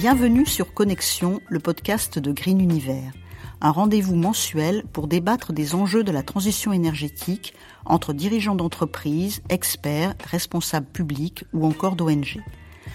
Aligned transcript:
Bienvenue 0.00 0.46
sur 0.46 0.74
Connexion, 0.74 1.40
le 1.48 1.58
podcast 1.58 2.20
de 2.20 2.30
Green 2.30 2.60
Univers, 2.60 3.10
un 3.60 3.72
rendez-vous 3.72 4.14
mensuel 4.14 4.84
pour 4.92 5.08
débattre 5.08 5.52
des 5.52 5.74
enjeux 5.74 6.04
de 6.04 6.12
la 6.12 6.22
transition 6.22 6.72
énergétique 6.72 7.52
entre 7.84 8.12
dirigeants 8.12 8.54
d'entreprises, 8.54 9.42
experts, 9.48 10.14
responsables 10.24 10.86
publics 10.86 11.46
ou 11.52 11.66
encore 11.66 11.96
d'ONG. 11.96 12.40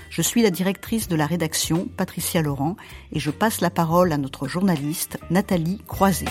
Je 0.09 0.21
suis 0.21 0.43
la 0.43 0.49
directrice 0.49 1.09
de 1.09 1.17
la 1.17 1.25
rédaction, 1.25 1.89
Patricia 1.97 2.41
Laurent, 2.41 2.77
et 3.11 3.19
je 3.19 3.31
passe 3.31 3.59
la 3.59 3.69
parole 3.69 4.13
à 4.13 4.17
notre 4.17 4.47
journaliste, 4.47 5.17
Nathalie 5.29 5.81
Croiset. 5.85 6.23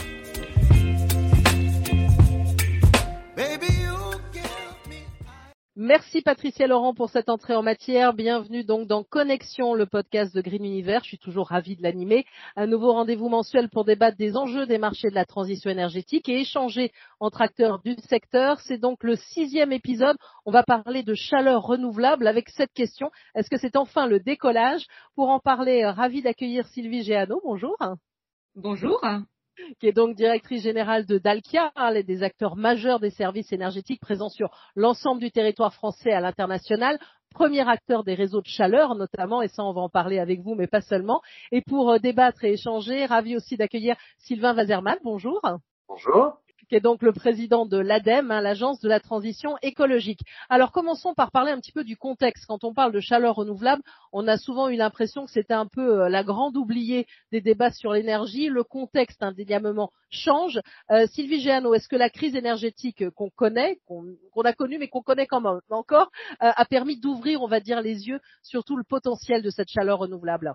Merci 5.84 6.22
Patricia 6.22 6.68
Laurent 6.68 6.94
pour 6.94 7.10
cette 7.10 7.28
entrée 7.28 7.56
en 7.56 7.62
matière. 7.64 8.14
Bienvenue 8.14 8.62
donc 8.62 8.86
dans 8.86 9.02
Connexion, 9.02 9.74
le 9.74 9.84
podcast 9.84 10.32
de 10.32 10.40
Green 10.40 10.64
Univers. 10.64 11.02
Je 11.02 11.08
suis 11.08 11.18
toujours 11.18 11.48
ravie 11.48 11.74
de 11.74 11.82
l'animer. 11.82 12.24
Un 12.54 12.68
nouveau 12.68 12.92
rendez-vous 12.92 13.28
mensuel 13.28 13.68
pour 13.68 13.84
débattre 13.84 14.16
des 14.16 14.36
enjeux 14.36 14.64
des 14.64 14.78
marchés 14.78 15.10
de 15.10 15.16
la 15.16 15.24
transition 15.24 15.70
énergétique 15.70 16.28
et 16.28 16.38
échanger 16.38 16.92
entre 17.18 17.42
acteurs 17.42 17.80
du 17.82 17.96
secteur. 18.08 18.60
C'est 18.60 18.78
donc 18.78 19.02
le 19.02 19.16
sixième 19.16 19.72
épisode. 19.72 20.16
On 20.46 20.52
va 20.52 20.62
parler 20.62 21.02
de 21.02 21.14
chaleur 21.14 21.62
renouvelable 21.62 22.28
avec 22.28 22.48
cette 22.50 22.72
question. 22.72 23.10
Est-ce 23.34 23.50
que 23.50 23.58
c'est 23.58 23.74
enfin 23.74 24.06
le 24.06 24.20
décollage? 24.20 24.86
Pour 25.16 25.30
en 25.30 25.40
parler, 25.40 25.84
ravi 25.84 26.22
d'accueillir 26.22 26.64
Sylvie 26.68 27.02
Géano. 27.02 27.40
Bonjour. 27.42 27.76
Bonjour 28.54 29.00
qui 29.80 29.86
est 29.88 29.92
donc 29.92 30.16
directrice 30.16 30.62
générale 30.62 31.06
de 31.06 31.18
Dalkia, 31.18 31.72
hein, 31.76 31.92
des 32.02 32.22
acteurs 32.22 32.56
majeurs 32.56 33.00
des 33.00 33.10
services 33.10 33.52
énergétiques 33.52 34.00
présents 34.00 34.28
sur 34.28 34.50
l'ensemble 34.74 35.20
du 35.20 35.30
territoire 35.30 35.74
français 35.74 36.12
à 36.12 36.20
l'international, 36.20 36.98
premier 37.32 37.66
acteur 37.68 38.04
des 38.04 38.14
réseaux 38.14 38.40
de 38.40 38.46
chaleur 38.46 38.94
notamment, 38.94 39.42
et 39.42 39.48
ça 39.48 39.64
on 39.64 39.72
va 39.72 39.80
en 39.80 39.88
parler 39.88 40.18
avec 40.18 40.40
vous, 40.40 40.54
mais 40.54 40.66
pas 40.66 40.82
seulement. 40.82 41.20
Et 41.50 41.62
pour 41.62 41.90
euh, 41.90 41.98
débattre 41.98 42.44
et 42.44 42.52
échanger, 42.52 43.06
ravi 43.06 43.36
aussi 43.36 43.56
d'accueillir 43.56 43.96
Sylvain 44.18 44.54
Wazerman. 44.54 44.98
Bonjour. 45.02 45.40
Bonjour 45.88 46.41
qui 46.72 46.76
est 46.76 46.80
donc 46.80 47.02
le 47.02 47.12
président 47.12 47.66
de 47.66 47.76
l'ADEME, 47.76 48.30
hein, 48.30 48.40
l'agence 48.40 48.80
de 48.80 48.88
la 48.88 48.98
transition 48.98 49.58
écologique. 49.60 50.20
Alors 50.48 50.72
commençons 50.72 51.12
par 51.12 51.30
parler 51.30 51.52
un 51.52 51.60
petit 51.60 51.70
peu 51.70 51.84
du 51.84 51.98
contexte. 51.98 52.46
Quand 52.46 52.64
on 52.64 52.72
parle 52.72 52.92
de 52.92 53.00
chaleur 53.00 53.34
renouvelable, 53.34 53.82
on 54.10 54.26
a 54.26 54.38
souvent 54.38 54.70
eu 54.70 54.76
l'impression 54.76 55.26
que 55.26 55.30
c'était 55.30 55.52
un 55.52 55.66
peu 55.66 56.04
euh, 56.04 56.08
la 56.08 56.24
grande 56.24 56.56
oubliée 56.56 57.06
des 57.30 57.42
débats 57.42 57.72
sur 57.72 57.92
l'énergie. 57.92 58.48
Le 58.48 58.64
contexte 58.64 59.22
indéniablement 59.22 59.90
change. 60.08 60.62
Euh, 60.90 61.06
Sylvie 61.08 61.42
Géano, 61.42 61.74
est-ce 61.74 61.88
que 61.88 61.96
la 61.96 62.08
crise 62.08 62.36
énergétique 62.36 63.06
qu'on 63.10 63.28
connaît, 63.28 63.78
qu'on 63.84 64.42
a 64.42 64.52
connue 64.54 64.78
mais 64.78 64.88
qu'on 64.88 65.02
connaît 65.02 65.26
quand 65.26 65.42
même 65.42 65.60
encore, 65.68 66.10
euh, 66.42 66.52
a 66.56 66.64
permis 66.64 66.98
d'ouvrir, 66.98 67.42
on 67.42 67.48
va 67.48 67.60
dire, 67.60 67.82
les 67.82 68.08
yeux 68.08 68.20
sur 68.42 68.64
tout 68.64 68.78
le 68.78 68.84
potentiel 68.84 69.42
de 69.42 69.50
cette 69.50 69.68
chaleur 69.68 69.98
renouvelable? 69.98 70.54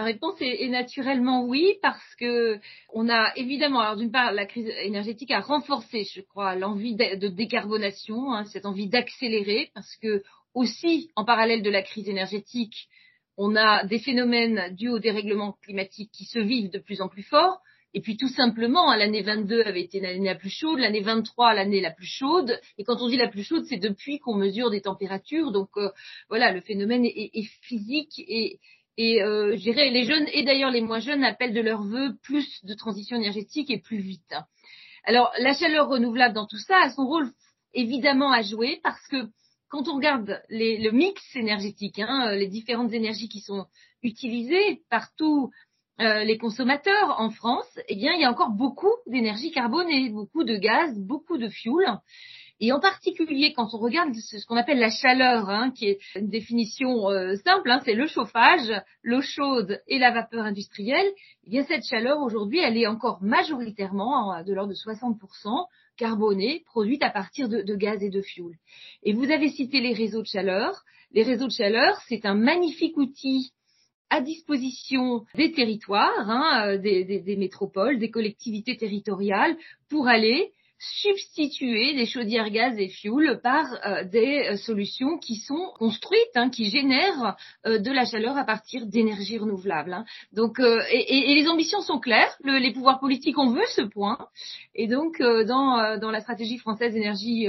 La 0.00 0.06
réponse 0.06 0.36
est, 0.40 0.68
naturellement 0.68 1.44
oui, 1.44 1.74
parce 1.82 2.14
que 2.18 2.58
on 2.94 3.10
a 3.10 3.32
évidemment, 3.36 3.80
alors 3.80 3.96
d'une 3.96 4.10
part, 4.10 4.32
la 4.32 4.46
crise 4.46 4.72
énergétique 4.82 5.30
a 5.30 5.40
renforcé, 5.40 6.04
je 6.04 6.22
crois, 6.22 6.54
l'envie 6.54 6.94
de, 6.94 7.28
décarbonation, 7.28 8.32
hein, 8.32 8.46
cette 8.46 8.64
envie 8.64 8.88
d'accélérer, 8.88 9.70
parce 9.74 9.94
que 9.96 10.22
aussi, 10.54 11.10
en 11.16 11.26
parallèle 11.26 11.62
de 11.62 11.68
la 11.68 11.82
crise 11.82 12.08
énergétique, 12.08 12.88
on 13.36 13.56
a 13.56 13.84
des 13.84 13.98
phénomènes 13.98 14.74
dus 14.74 14.88
au 14.88 14.98
dérèglement 14.98 15.52
climatique 15.62 16.10
qui 16.12 16.24
se 16.24 16.38
vivent 16.38 16.70
de 16.70 16.78
plus 16.78 17.02
en 17.02 17.08
plus 17.08 17.22
fort. 17.22 17.60
Et 17.92 18.00
puis 18.00 18.16
tout 18.16 18.28
simplement, 18.28 18.90
hein, 18.90 18.96
l'année 18.96 19.22
22 19.22 19.62
avait 19.62 19.82
été 19.82 20.00
l'année 20.00 20.24
la 20.24 20.34
plus 20.34 20.48
chaude, 20.50 20.78
l'année 20.78 21.02
23 21.02 21.52
l'année 21.52 21.82
la 21.82 21.90
plus 21.90 22.06
chaude. 22.06 22.58
Et 22.78 22.84
quand 22.84 23.02
on 23.02 23.08
dit 23.08 23.18
la 23.18 23.28
plus 23.28 23.42
chaude, 23.42 23.64
c'est 23.68 23.76
depuis 23.76 24.18
qu'on 24.18 24.34
mesure 24.34 24.70
des 24.70 24.80
températures. 24.80 25.52
Donc 25.52 25.68
euh, 25.76 25.90
voilà, 26.30 26.52
le 26.52 26.62
phénomène 26.62 27.04
est, 27.04 27.30
est 27.34 27.50
physique 27.62 28.18
et, 28.18 28.60
et 28.96 29.22
euh, 29.22 29.56
je 29.56 29.62
dirais, 29.62 29.90
les 29.90 30.04
jeunes, 30.04 30.26
et 30.32 30.42
d'ailleurs 30.42 30.70
les 30.70 30.80
moins 30.80 31.00
jeunes, 31.00 31.24
appellent 31.24 31.54
de 31.54 31.60
leur 31.60 31.82
vœu 31.82 32.16
plus 32.22 32.64
de 32.64 32.74
transition 32.74 33.16
énergétique 33.16 33.70
et 33.70 33.78
plus 33.78 33.98
vite. 33.98 34.34
Alors, 35.04 35.32
la 35.38 35.54
chaleur 35.54 35.88
renouvelable 35.88 36.34
dans 36.34 36.46
tout 36.46 36.58
ça 36.58 36.76
a 36.82 36.90
son 36.90 37.06
rôle 37.06 37.30
évidemment 37.72 38.32
à 38.32 38.42
jouer 38.42 38.80
parce 38.82 39.06
que 39.08 39.28
quand 39.68 39.88
on 39.88 39.96
regarde 39.96 40.42
le 40.48 40.90
mix 40.90 41.22
énergétique, 41.36 42.00
hein, 42.00 42.32
les 42.32 42.48
différentes 42.48 42.92
énergies 42.92 43.28
qui 43.28 43.40
sont 43.40 43.66
utilisées 44.02 44.82
par 44.90 45.14
tous 45.16 45.50
euh, 46.00 46.24
les 46.24 46.38
consommateurs 46.38 47.16
en 47.18 47.30
France, 47.30 47.78
eh 47.88 47.94
bien, 47.94 48.12
il 48.14 48.20
y 48.20 48.24
a 48.24 48.30
encore 48.30 48.50
beaucoup 48.50 48.92
d'énergie 49.06 49.52
carbonée, 49.52 50.10
beaucoup 50.10 50.44
de 50.44 50.56
gaz, 50.56 50.98
beaucoup 50.98 51.38
de 51.38 51.48
fuel. 51.48 51.98
Et 52.60 52.72
en 52.72 52.80
particulier, 52.80 53.54
quand 53.54 53.72
on 53.72 53.78
regarde 53.78 54.14
ce 54.14 54.44
qu'on 54.46 54.56
appelle 54.56 54.78
la 54.78 54.90
chaleur, 54.90 55.48
hein, 55.48 55.70
qui 55.70 55.86
est 55.86 55.98
une 56.14 56.28
définition 56.28 57.08
euh, 57.08 57.34
simple, 57.36 57.70
hein, 57.70 57.80
c'est 57.84 57.94
le 57.94 58.06
chauffage, 58.06 58.70
l'eau 59.02 59.22
chaude 59.22 59.80
et 59.88 59.98
la 59.98 60.10
vapeur 60.10 60.44
industrielle, 60.44 61.10
eh 61.46 61.50
bien 61.50 61.64
cette 61.64 61.86
chaleur 61.86 62.20
aujourd'hui, 62.20 62.58
elle 62.58 62.76
est 62.76 62.86
encore 62.86 63.22
majoritairement 63.22 64.42
de 64.44 64.52
l'ordre 64.52 64.72
de 64.72 64.76
60% 64.76 65.66
carbonée, 65.96 66.62
produite 66.66 67.02
à 67.02 67.10
partir 67.10 67.48
de, 67.48 67.74
gaz 67.74 68.02
et 68.02 68.10
de 68.10 68.22
fioul. 68.22 68.56
Et 69.02 69.12
vous 69.12 69.30
avez 69.30 69.48
cité 69.48 69.80
les 69.80 69.92
réseaux 69.92 70.22
de 70.22 70.26
chaleur. 70.26 70.82
Les 71.12 71.22
réseaux 71.22 71.46
de 71.46 71.52
chaleur, 71.52 71.98
c'est 72.08 72.24
un 72.24 72.34
magnifique 72.34 72.96
outil 72.96 73.52
à 74.10 74.20
disposition 74.20 75.24
des 75.34 75.52
territoires, 75.52 76.28
hein, 76.28 76.68
euh, 76.68 76.78
des, 76.78 77.36
métropoles, 77.36 77.98
des 77.98 78.10
collectivités 78.10 78.76
territoriales, 78.76 79.56
pour 79.88 80.08
aller 80.08 80.52
substituer 80.80 81.94
des 81.94 82.06
chaudières 82.06 82.50
gaz 82.50 82.78
et 82.78 82.88
fioul 82.88 83.38
par 83.42 83.66
euh, 83.84 84.02
des 84.04 84.48
euh, 84.48 84.56
solutions 84.56 85.18
qui 85.18 85.36
sont 85.36 85.72
construites, 85.78 86.34
hein, 86.34 86.48
qui 86.48 86.70
génèrent 86.70 87.36
euh, 87.66 87.78
de 87.78 87.90
la 87.90 88.06
chaleur 88.06 88.38
à 88.38 88.44
partir 88.44 88.86
d'énergies 88.86 89.36
renouvelables. 89.36 89.92
Hein. 89.92 90.04
Donc, 90.32 90.58
et, 90.58 91.30
et, 91.30 91.34
les 91.34 91.48
ambitions 91.48 91.82
sont 91.82 91.98
claires. 91.98 92.34
Le, 92.42 92.58
les 92.58 92.72
pouvoirs 92.72 92.98
politiques 92.98 93.38
ont 93.38 93.52
vu 93.52 93.60
ce 93.76 93.82
point. 93.82 94.18
Et 94.74 94.86
donc, 94.86 95.20
dans, 95.20 96.10
la 96.10 96.20
stratégie 96.20 96.58
française 96.58 96.96
énergie 96.96 97.46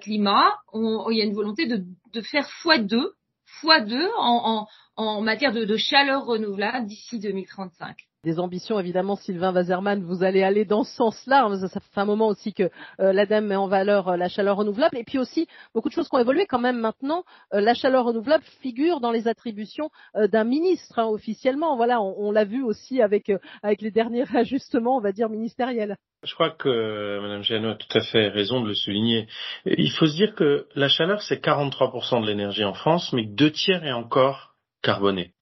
climat, 0.00 0.54
il 0.72 1.16
y 1.16 1.20
a 1.20 1.24
une 1.24 1.34
volonté 1.34 1.66
de, 1.66 2.20
faire 2.22 2.48
x2 2.64 3.10
fois 3.44 3.80
deux 3.80 4.08
en, 4.18 4.66
en, 4.96 5.04
en 5.04 5.20
matière 5.20 5.52
de 5.52 5.76
chaleur 5.76 6.24
renouvelable 6.24 6.86
d'ici 6.86 7.18
2035 7.18 7.96
des 8.22 8.38
ambitions, 8.38 8.78
évidemment, 8.78 9.16
Sylvain 9.16 9.52
Wazerman, 9.52 10.02
vous 10.02 10.22
allez 10.22 10.42
aller 10.42 10.66
dans 10.66 10.84
ce 10.84 10.94
sens-là. 10.94 11.48
Ça, 11.68 11.80
fait 11.80 12.00
un 12.00 12.04
moment 12.04 12.28
aussi 12.28 12.52
que 12.52 12.64
euh, 13.00 13.12
l'ADEME 13.14 13.46
met 13.46 13.56
en 13.56 13.66
valeur 13.66 14.08
euh, 14.08 14.16
la 14.16 14.28
chaleur 14.28 14.56
renouvelable. 14.56 14.98
Et 14.98 15.04
puis 15.04 15.18
aussi, 15.18 15.46
beaucoup 15.74 15.88
de 15.88 15.94
choses 15.94 16.08
qui 16.08 16.16
ont 16.16 16.20
évolué 16.20 16.44
quand 16.46 16.58
même 16.58 16.78
maintenant. 16.78 17.24
Euh, 17.54 17.60
la 17.60 17.72
chaleur 17.72 18.04
renouvelable 18.04 18.44
figure 18.60 19.00
dans 19.00 19.10
les 19.10 19.26
attributions 19.26 19.90
d'un 20.14 20.44
ministre 20.44 20.98
hein, 20.98 21.06
officiellement. 21.06 21.76
Voilà, 21.76 22.00
on, 22.02 22.30
l'a 22.30 22.44
vu 22.44 22.62
aussi 22.62 23.00
avec, 23.00 23.32
les 23.80 23.90
derniers 23.90 24.24
ajustements, 24.36 24.98
on 24.98 25.00
va 25.00 25.12
dire, 25.12 25.30
ministériels. 25.30 25.96
Je 26.22 26.34
crois 26.34 26.50
que 26.50 27.20
Mme 27.22 27.42
Giano 27.42 27.70
a 27.70 27.74
tout 27.74 27.98
à 27.98 28.02
fait 28.02 28.28
raison 28.28 28.60
de 28.60 28.68
le 28.68 28.74
souligner. 28.74 29.28
Il 29.64 29.90
faut 29.92 30.06
se 30.06 30.16
dire 30.16 30.34
que 30.34 30.66
la 30.74 30.88
chaleur, 30.88 31.22
c'est 31.22 31.42
43% 31.42 32.20
de 32.20 32.26
l'énergie 32.26 32.64
en 32.64 32.74
France, 32.74 33.12
mais 33.14 33.24
deux 33.24 33.50
tiers 33.50 33.84
est 33.84 33.92
encore 33.92 34.54
carboné. 34.82 35.32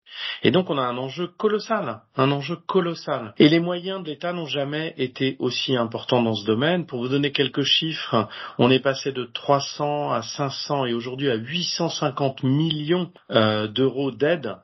Et 0.42 0.50
donc 0.50 0.70
on 0.70 0.78
a 0.78 0.82
un 0.82 0.96
enjeu 0.98 1.26
colossal, 1.26 2.00
un 2.16 2.30
enjeu 2.30 2.56
colossal. 2.66 3.34
Et 3.38 3.48
les 3.48 3.60
moyens 3.60 4.02
de 4.02 4.08
l'État 4.08 4.32
n'ont 4.32 4.46
jamais 4.46 4.94
été 4.98 5.36
aussi 5.38 5.76
importants 5.76 6.22
dans 6.22 6.34
ce 6.34 6.46
domaine. 6.46 6.86
Pour 6.86 7.00
vous 7.00 7.08
donner 7.08 7.32
quelques 7.32 7.62
chiffres, 7.62 8.28
on 8.58 8.70
est 8.70 8.80
passé 8.80 9.12
de 9.12 9.24
300 9.24 10.12
à 10.12 10.22
500 10.22 10.86
et 10.86 10.94
aujourd'hui 10.94 11.30
à 11.30 11.36
850 11.36 12.42
millions 12.42 13.10
euh, 13.30 13.66
d'euros 13.66 14.10
d'aide 14.10 14.56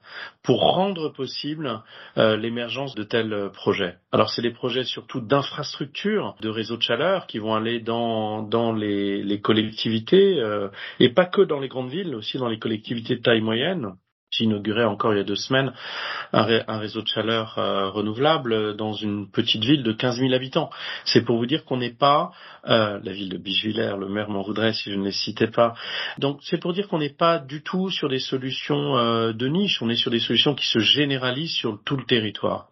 pour 0.42 0.60
rendre 0.60 1.08
possible 1.08 1.80
euh, 2.18 2.36
l'émergence 2.36 2.94
de 2.94 3.02
tels 3.02 3.50
projets. 3.52 3.96
Alors 4.12 4.30
c'est 4.30 4.42
des 4.42 4.52
projets 4.52 4.84
surtout 4.84 5.20
d'infrastructures, 5.20 6.36
de 6.40 6.48
réseaux 6.48 6.76
de 6.76 6.82
chaleur 6.82 7.26
qui 7.26 7.38
vont 7.38 7.54
aller 7.54 7.80
dans, 7.80 8.42
dans 8.42 8.72
les, 8.72 9.22
les 9.22 9.40
collectivités 9.40 10.40
euh, 10.40 10.68
et 11.00 11.08
pas 11.08 11.26
que 11.26 11.42
dans 11.42 11.60
les 11.60 11.68
grandes 11.68 11.90
villes, 11.90 12.14
aussi 12.14 12.38
dans 12.38 12.48
les 12.48 12.58
collectivités 12.58 13.16
de 13.16 13.22
taille 13.22 13.40
moyenne 13.40 13.94
inauguré 14.42 14.84
encore 14.84 15.14
il 15.14 15.18
y 15.18 15.20
a 15.20 15.24
deux 15.24 15.36
semaines 15.36 15.72
un, 16.32 16.78
réseau 16.78 17.02
de 17.02 17.06
chaleur 17.06 17.58
euh, 17.58 17.90
renouvelable 17.90 18.76
dans 18.76 18.92
une 18.92 19.30
petite 19.30 19.64
ville 19.64 19.82
de 19.82 19.92
15 19.92 20.18
000 20.18 20.32
habitants. 20.32 20.70
C'est 21.04 21.22
pour 21.22 21.36
vous 21.36 21.46
dire 21.46 21.64
qu'on 21.64 21.76
n'est 21.76 21.94
pas 21.94 22.32
euh, 22.66 22.98
la 23.02 23.12
ville 23.12 23.28
de 23.28 23.38
Bichevillers, 23.38 23.96
le 23.98 24.08
maire 24.08 24.28
m'en 24.28 24.42
voudrait 24.42 24.72
si 24.72 24.90
je 24.90 24.96
ne 24.96 25.04
les 25.04 25.12
citais 25.12 25.46
pas. 25.46 25.74
Donc 26.18 26.40
c'est 26.42 26.58
pour 26.58 26.72
dire 26.72 26.88
qu'on 26.88 26.98
n'est 26.98 27.14
pas 27.14 27.38
du 27.38 27.62
tout 27.62 27.90
sur 27.90 28.08
des 28.08 28.18
solutions 28.18 28.96
euh, 28.96 29.32
de 29.32 29.46
niche, 29.46 29.80
on 29.82 29.88
est 29.88 29.96
sur 29.96 30.10
des 30.10 30.20
solutions 30.20 30.54
qui 30.54 30.66
se 30.66 30.80
généralisent 30.80 31.54
sur 31.54 31.78
tout 31.84 31.96
le 31.96 32.04
territoire. 32.04 32.68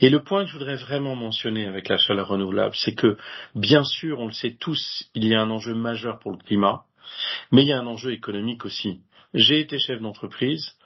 Et 0.00 0.10
le 0.10 0.22
point 0.22 0.44
que 0.44 0.50
je 0.50 0.54
voudrais 0.54 0.76
vraiment 0.76 1.16
mentionner 1.16 1.66
avec 1.66 1.88
la 1.88 1.98
chaleur 1.98 2.28
renouvelable, 2.28 2.74
c'est 2.76 2.94
que 2.94 3.16
bien 3.54 3.84
sûr, 3.84 4.20
on 4.20 4.26
le 4.26 4.32
sait 4.32 4.56
tous, 4.58 5.08
il 5.14 5.26
y 5.26 5.34
a 5.34 5.42
un 5.42 5.50
enjeu 5.50 5.74
majeur 5.74 6.18
pour 6.18 6.32
le 6.32 6.38
climat, 6.38 6.84
mais 7.50 7.62
il 7.62 7.68
y 7.68 7.72
a 7.72 7.78
un 7.78 7.86
enjeu 7.86 8.12
économique 8.12 8.64
aussi. 8.64 9.00
J'ai 9.34 9.60
été 9.60 9.78
chef 9.78 10.00
d'entreprise, 10.00 10.76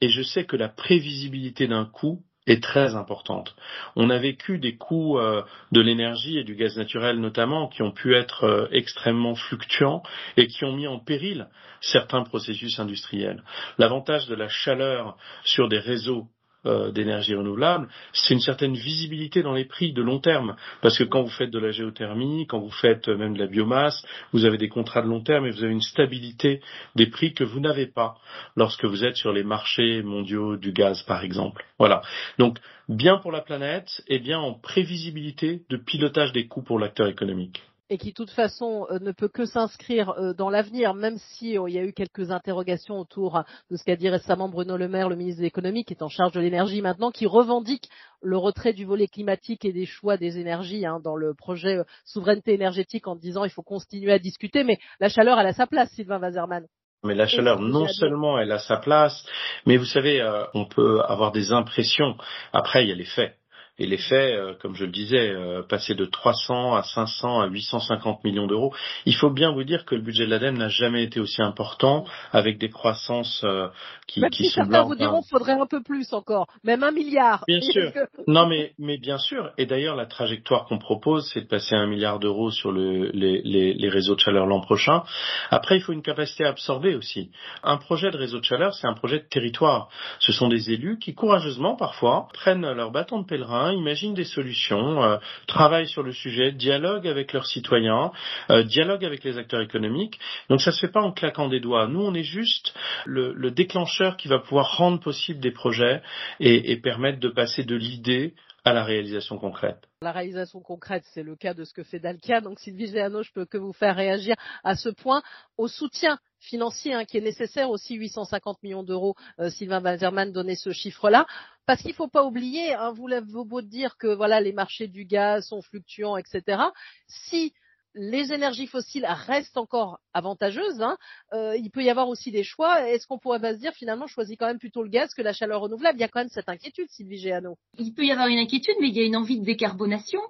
et 0.00 0.08
je 0.08 0.22
sais 0.22 0.44
que 0.44 0.56
la 0.56 0.68
prévisibilité 0.68 1.66
d'un 1.66 1.84
coût 1.84 2.22
est 2.46 2.62
très 2.62 2.94
importante. 2.94 3.56
On 3.96 4.08
a 4.08 4.18
vécu 4.18 4.58
des 4.58 4.76
coûts 4.76 5.18
euh, 5.18 5.42
de 5.72 5.80
l'énergie 5.80 6.38
et 6.38 6.44
du 6.44 6.54
gaz 6.54 6.76
naturel 6.76 7.18
notamment 7.18 7.68
qui 7.68 7.82
ont 7.82 7.90
pu 7.90 8.14
être 8.14 8.44
euh, 8.44 8.68
extrêmement 8.70 9.34
fluctuants 9.34 10.02
et 10.36 10.46
qui 10.46 10.64
ont 10.64 10.72
mis 10.72 10.86
en 10.86 11.00
péril 11.00 11.48
certains 11.80 12.22
processus 12.22 12.78
industriels. 12.78 13.42
L'avantage 13.78 14.26
de 14.28 14.34
la 14.34 14.48
chaleur 14.48 15.16
sur 15.44 15.68
des 15.68 15.78
réseaux 15.78 16.28
euh, 16.66 16.90
d'énergie 16.90 17.34
renouvelable, 17.34 17.88
c'est 18.12 18.34
une 18.34 18.40
certaine 18.40 18.74
visibilité 18.74 19.42
dans 19.42 19.52
les 19.52 19.64
prix 19.64 19.92
de 19.92 20.02
long 20.02 20.18
terme. 20.18 20.56
Parce 20.82 20.98
que 20.98 21.04
quand 21.04 21.22
vous 21.22 21.30
faites 21.30 21.50
de 21.50 21.58
la 21.58 21.70
géothermie, 21.70 22.46
quand 22.46 22.58
vous 22.58 22.70
faites 22.70 23.08
même 23.08 23.34
de 23.34 23.38
la 23.38 23.46
biomasse, 23.46 24.04
vous 24.32 24.44
avez 24.44 24.58
des 24.58 24.68
contrats 24.68 25.02
de 25.02 25.08
long 25.08 25.22
terme 25.22 25.46
et 25.46 25.50
vous 25.50 25.64
avez 25.64 25.72
une 25.72 25.80
stabilité 25.80 26.60
des 26.94 27.06
prix 27.06 27.34
que 27.34 27.44
vous 27.44 27.60
n'avez 27.60 27.86
pas 27.86 28.16
lorsque 28.56 28.84
vous 28.84 29.04
êtes 29.04 29.16
sur 29.16 29.32
les 29.32 29.44
marchés 29.44 30.02
mondiaux 30.02 30.56
du 30.56 30.72
gaz, 30.72 31.02
par 31.02 31.24
exemple. 31.24 31.64
Voilà. 31.78 32.02
Donc, 32.38 32.58
bien 32.88 33.18
pour 33.18 33.32
la 33.32 33.40
planète 33.40 34.02
et 34.08 34.18
bien 34.18 34.38
en 34.38 34.54
prévisibilité 34.54 35.62
de 35.70 35.76
pilotage 35.76 36.32
des 36.32 36.46
coûts 36.46 36.62
pour 36.62 36.78
l'acteur 36.78 37.06
économique 37.06 37.62
et 37.88 37.98
qui 37.98 38.08
de 38.08 38.14
toute 38.14 38.30
façon 38.30 38.86
euh, 38.90 38.98
ne 38.98 39.12
peut 39.12 39.28
que 39.28 39.44
s'inscrire 39.44 40.10
euh, 40.10 40.34
dans 40.34 40.50
l'avenir, 40.50 40.94
même 40.94 41.18
si 41.18 41.58
euh, 41.58 41.68
il 41.68 41.74
y 41.74 41.78
a 41.78 41.84
eu 41.84 41.92
quelques 41.92 42.30
interrogations 42.30 42.98
autour 42.98 43.42
de 43.70 43.76
ce 43.76 43.84
qu'a 43.84 43.96
dit 43.96 44.08
récemment 44.08 44.48
Bruno 44.48 44.76
Le 44.76 44.88
Maire, 44.88 45.08
le 45.08 45.16
ministre 45.16 45.38
de 45.40 45.44
l'économie, 45.44 45.84
qui 45.84 45.94
est 45.94 46.02
en 46.02 46.08
charge 46.08 46.32
de 46.32 46.40
l'énergie 46.40 46.82
maintenant, 46.82 47.10
qui 47.10 47.26
revendique 47.26 47.88
le 48.22 48.36
retrait 48.36 48.72
du 48.72 48.84
volet 48.84 49.06
climatique 49.06 49.64
et 49.64 49.72
des 49.72 49.86
choix 49.86 50.16
des 50.16 50.38
énergies 50.38 50.84
hein, 50.84 51.00
dans 51.02 51.16
le 51.16 51.34
projet 51.34 51.78
souveraineté 52.04 52.54
énergétique 52.54 53.06
en 53.06 53.14
disant 53.14 53.44
il 53.44 53.50
faut 53.50 53.62
continuer 53.62 54.12
à 54.12 54.18
discuter, 54.18 54.64
mais 54.64 54.78
la 54.98 55.08
chaleur 55.08 55.38
elle 55.38 55.46
a 55.46 55.52
sa 55.52 55.66
place, 55.66 55.90
Sylvain 55.92 56.18
Wazerman. 56.18 56.66
Mais 57.04 57.14
la 57.14 57.28
chaleur, 57.28 57.60
non 57.60 57.86
seulement 57.86 58.38
elle 58.38 58.50
a 58.50 58.58
sa 58.58 58.78
place, 58.78 59.24
mais 59.64 59.76
vous 59.76 59.84
savez, 59.84 60.20
on 60.54 60.64
peut 60.64 61.02
avoir 61.02 61.30
des 61.30 61.52
impressions. 61.52 62.16
Après, 62.52 62.82
il 62.84 62.88
y 62.88 62.92
a 62.92 62.96
les 62.96 63.04
faits. 63.04 63.36
Et 63.78 63.86
les 63.86 63.98
faits, 63.98 64.34
euh, 64.34 64.54
comme 64.60 64.74
je 64.74 64.86
le 64.86 64.90
disais, 64.90 65.30
euh, 65.30 65.62
passer 65.62 65.94
de 65.94 66.06
300 66.06 66.74
à 66.76 66.82
500 66.82 67.40
à 67.40 67.46
850 67.46 68.24
millions 68.24 68.46
d'euros. 68.46 68.72
Il 69.04 69.14
faut 69.14 69.28
bien 69.28 69.52
vous 69.52 69.64
dire 69.64 69.84
que 69.84 69.94
le 69.94 70.00
budget 70.00 70.24
de 70.24 70.30
l'ADEME 70.30 70.56
n'a 70.56 70.68
jamais 70.68 71.04
été 71.04 71.20
aussi 71.20 71.42
important, 71.42 72.06
avec 72.32 72.56
des 72.58 72.70
croissances 72.70 73.42
euh, 73.44 73.68
qui, 74.06 74.20
même 74.20 74.30
qui 74.30 74.44
si 74.44 74.50
certains 74.50 74.82
vous 74.82 74.94
diront 74.94 75.20
qu'il 75.20 75.30
faudrait 75.30 75.60
un 75.60 75.66
peu 75.66 75.82
plus 75.82 76.10
encore, 76.14 76.46
même 76.64 76.82
un 76.84 76.90
milliard. 76.90 77.44
Bien 77.46 77.60
sûr. 77.60 77.92
non, 78.26 78.46
mais, 78.46 78.72
mais 78.78 78.96
bien 78.96 79.18
sûr. 79.18 79.50
Et 79.58 79.66
d'ailleurs, 79.66 79.94
la 79.94 80.06
trajectoire 80.06 80.64
qu'on 80.64 80.78
propose, 80.78 81.30
c'est 81.34 81.42
de 81.42 81.46
passer 81.46 81.74
à 81.74 81.78
un 81.78 81.86
milliard 81.86 82.18
d'euros 82.18 82.50
sur 82.50 82.72
le, 82.72 83.10
les, 83.12 83.42
les, 83.42 83.74
les 83.74 83.88
réseaux 83.90 84.14
de 84.14 84.20
chaleur 84.20 84.46
l'an 84.46 84.60
prochain. 84.60 85.02
Après, 85.50 85.76
il 85.76 85.82
faut 85.82 85.92
une 85.92 86.02
capacité 86.02 86.46
à 86.46 86.48
absorber 86.48 86.94
aussi. 86.94 87.30
Un 87.62 87.76
projet 87.76 88.10
de 88.10 88.16
réseau 88.16 88.38
de 88.38 88.44
chaleur, 88.44 88.72
c'est 88.74 88.86
un 88.86 88.94
projet 88.94 89.18
de 89.18 89.26
territoire. 89.28 89.90
Ce 90.20 90.32
sont 90.32 90.48
des 90.48 90.70
élus 90.70 90.98
qui, 90.98 91.14
courageusement, 91.14 91.76
parfois, 91.76 92.28
prennent 92.32 92.72
leur 92.72 92.90
bâton 92.90 93.20
de 93.20 93.26
pèlerin 93.26 93.65
imaginent 93.72 94.14
des 94.14 94.24
solutions, 94.24 95.02
euh, 95.02 95.18
travaillent 95.46 95.88
sur 95.88 96.02
le 96.02 96.12
sujet, 96.12 96.52
dialoguent 96.52 97.08
avec 97.08 97.32
leurs 97.32 97.46
citoyens, 97.46 98.12
euh, 98.50 98.62
dialoguent 98.62 99.04
avec 99.04 99.24
les 99.24 99.38
acteurs 99.38 99.60
économiques. 99.60 100.18
Donc 100.48 100.60
ça 100.60 100.72
se 100.72 100.80
fait 100.80 100.92
pas 100.92 101.02
en 101.02 101.12
claquant 101.12 101.48
des 101.48 101.60
doigts. 101.60 101.86
Nous, 101.88 102.00
on 102.00 102.14
est 102.14 102.22
juste 102.22 102.74
le, 103.04 103.50
déclencheur 103.50 104.16
qui 104.16 104.28
va 104.28 104.38
pouvoir 104.38 104.76
rendre 104.76 105.00
possible 105.00 105.40
des 105.40 105.52
projets 105.52 106.02
et, 106.40 106.72
et 106.72 106.76
permettre 106.76 107.20
de 107.20 107.28
passer 107.28 107.64
de 107.64 107.76
l'idée 107.76 108.34
à 108.66 108.72
la 108.72 108.82
réalisation 108.82 109.38
concrète. 109.38 109.78
La 110.02 110.10
réalisation 110.10 110.60
concrète, 110.60 111.04
c'est 111.14 111.22
le 111.22 111.36
cas 111.36 111.54
de 111.54 111.62
ce 111.62 111.72
que 111.72 111.84
fait 111.84 112.00
Dalkia. 112.00 112.40
Donc, 112.40 112.58
Sylvie 112.58 112.88
Géano, 112.88 113.22
je 113.22 113.30
peux 113.32 113.46
que 113.46 113.56
vous 113.56 113.72
faire 113.72 113.94
réagir 113.94 114.34
à 114.64 114.74
ce 114.74 114.88
point 114.88 115.22
au 115.56 115.68
soutien 115.68 116.18
financier 116.46 116.94
hein, 116.94 117.04
qui 117.04 117.18
est 117.18 117.20
nécessaire 117.20 117.70
aussi 117.70 117.94
850 117.94 118.62
millions 118.62 118.82
d'euros. 118.82 119.14
Euh, 119.40 119.50
Sylvain 119.50 119.82
Walterman 119.82 120.32
donnait 120.32 120.56
ce 120.56 120.70
chiffre-là 120.70 121.26
parce 121.66 121.82
qu'il 121.82 121.90
ne 121.90 121.96
faut 121.96 122.08
pas 122.08 122.24
oublier. 122.24 122.74
Hein, 122.74 122.92
vous 122.92 123.06
l'avez 123.06 123.26
beau 123.26 123.60
dire 123.60 123.96
que 123.98 124.08
voilà 124.08 124.40
les 124.40 124.52
marchés 124.52 124.88
du 124.88 125.04
gaz 125.04 125.46
sont 125.46 125.62
fluctuants, 125.62 126.16
etc. 126.16 126.62
Si 127.08 127.52
les 127.96 128.32
énergies 128.32 128.66
fossiles 128.66 129.06
restent 129.08 129.56
encore 129.56 129.98
avantageuses. 130.12 130.82
Hein. 130.82 130.98
Euh, 131.32 131.56
il 131.56 131.70
peut 131.70 131.82
y 131.82 131.90
avoir 131.90 132.08
aussi 132.08 132.30
des 132.30 132.44
choix. 132.44 132.88
Est-ce 132.88 133.06
qu'on 133.06 133.18
pourrait 133.18 133.40
pas 133.40 133.54
se 133.54 133.58
dire 133.58 133.72
finalement 133.72 134.06
choisis 134.06 134.36
quand 134.36 134.46
même 134.46 134.58
plutôt 134.58 134.82
le 134.82 134.90
gaz 134.90 135.14
que 135.14 135.22
la 135.22 135.32
chaleur 135.32 135.62
renouvelable? 135.62 135.98
Il 135.98 136.02
y 136.02 136.04
a 136.04 136.08
quand 136.08 136.20
même 136.20 136.28
cette 136.28 136.48
inquiétude, 136.48 136.88
Sylvie 136.90 137.18
Géano. 137.18 137.56
Il 137.78 137.94
peut 137.94 138.04
y 138.04 138.12
avoir 138.12 138.28
une 138.28 138.38
inquiétude, 138.38 138.76
mais 138.80 138.88
il 138.88 138.96
y 138.96 139.00
a 139.00 139.04
une 139.04 139.16
envie 139.16 139.40
de 139.40 139.44
décarbonation. 139.44 140.20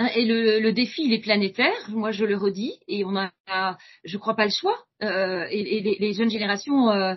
Hein, 0.00 0.08
et 0.14 0.24
le, 0.24 0.60
le, 0.60 0.72
défi, 0.72 1.02
il 1.04 1.12
est 1.12 1.20
planétaire, 1.20 1.76
moi 1.90 2.10
je 2.10 2.24
le 2.24 2.34
redis, 2.34 2.72
et 2.88 3.04
on 3.04 3.16
a, 3.16 3.76
je 4.02 4.16
crois 4.16 4.34
pas 4.34 4.46
le 4.46 4.50
choix. 4.50 4.78
Euh, 5.02 5.44
et, 5.50 5.62
les, 5.82 5.96
les, 6.00 6.12
jeunes 6.14 6.30
générations 6.30 6.90
euh, 6.90 7.14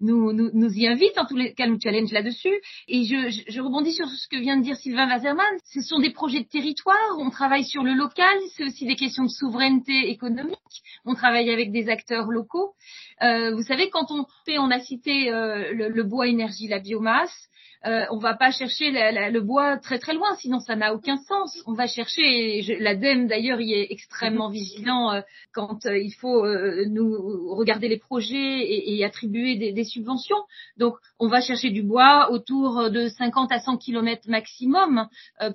nous, 0.00 0.34
nous, 0.34 0.50
nous, 0.52 0.70
y 0.74 0.86
invitent, 0.86 1.16
en 1.16 1.24
tous 1.24 1.36
les 1.36 1.54
cas 1.54 1.66
nous 1.66 1.80
challenge 1.82 2.12
là-dessus. 2.12 2.54
Et 2.86 3.04
je, 3.04 3.30
je, 3.30 3.50
je, 3.50 3.60
rebondis 3.62 3.94
sur 3.94 4.06
ce 4.06 4.28
que 4.28 4.36
vient 4.36 4.58
de 4.58 4.62
dire 4.62 4.76
Sylvain 4.76 5.08
Wasserman. 5.08 5.46
Ce 5.72 5.80
sont 5.80 6.00
des 6.00 6.10
projets 6.10 6.40
de 6.40 6.48
territoire, 6.48 7.16
on 7.18 7.30
travaille 7.30 7.64
sur 7.64 7.82
le 7.82 7.94
local, 7.94 8.36
c'est 8.54 8.64
aussi 8.64 8.84
des 8.84 8.96
questions 8.96 9.24
de 9.24 9.30
souveraineté 9.30 10.10
économique, 10.10 10.58
on 11.06 11.14
travaille 11.14 11.48
avec 11.48 11.72
des 11.72 11.88
acteurs 11.88 12.26
locaux. 12.26 12.74
Euh, 13.22 13.54
vous 13.54 13.62
savez, 13.62 13.88
quand 13.88 14.10
on 14.10 14.26
fait, 14.44 14.58
on 14.58 14.70
a 14.70 14.80
cité 14.80 15.32
euh, 15.32 15.72
le, 15.72 15.88
le 15.88 16.02
bois 16.02 16.26
énergie, 16.26 16.68
la 16.68 16.78
biomasse, 16.78 17.48
euh, 17.86 18.04
on 18.10 18.18
va 18.18 18.34
pas 18.34 18.50
chercher 18.50 18.90
le 18.90 19.40
bois 19.40 19.76
très 19.76 19.98
très 19.98 20.14
loin, 20.14 20.34
sinon 20.40 20.58
ça 20.58 20.74
n'a 20.74 20.94
aucun 20.94 21.16
sens. 21.16 21.62
On 21.66 21.74
va 21.74 21.86
chercher, 21.86 22.62
l'ADEME 22.80 23.28
d'ailleurs 23.28 23.60
y 23.60 23.72
est 23.72 23.86
extrêmement 23.90 24.50
vigilant 24.50 25.12
euh, 25.12 25.20
quand 25.52 25.86
euh, 25.86 25.96
il 25.96 26.12
faut 26.12 26.44
euh, 26.44 26.86
nous 26.88 27.54
regarder 27.54 27.88
les 27.88 27.98
projets 27.98 28.36
et, 28.36 28.96
et 28.96 29.04
attribuer 29.04 29.56
des, 29.56 29.72
des, 29.72 29.84
subventions. 29.84 30.42
Donc 30.76 30.96
on 31.20 31.28
va 31.28 31.40
chercher 31.40 31.70
du 31.70 31.82
bois 31.82 32.32
autour 32.32 32.90
de 32.90 33.08
50 33.08 33.52
à 33.52 33.60
100 33.60 33.76
km 33.78 34.28
maximum 34.28 35.08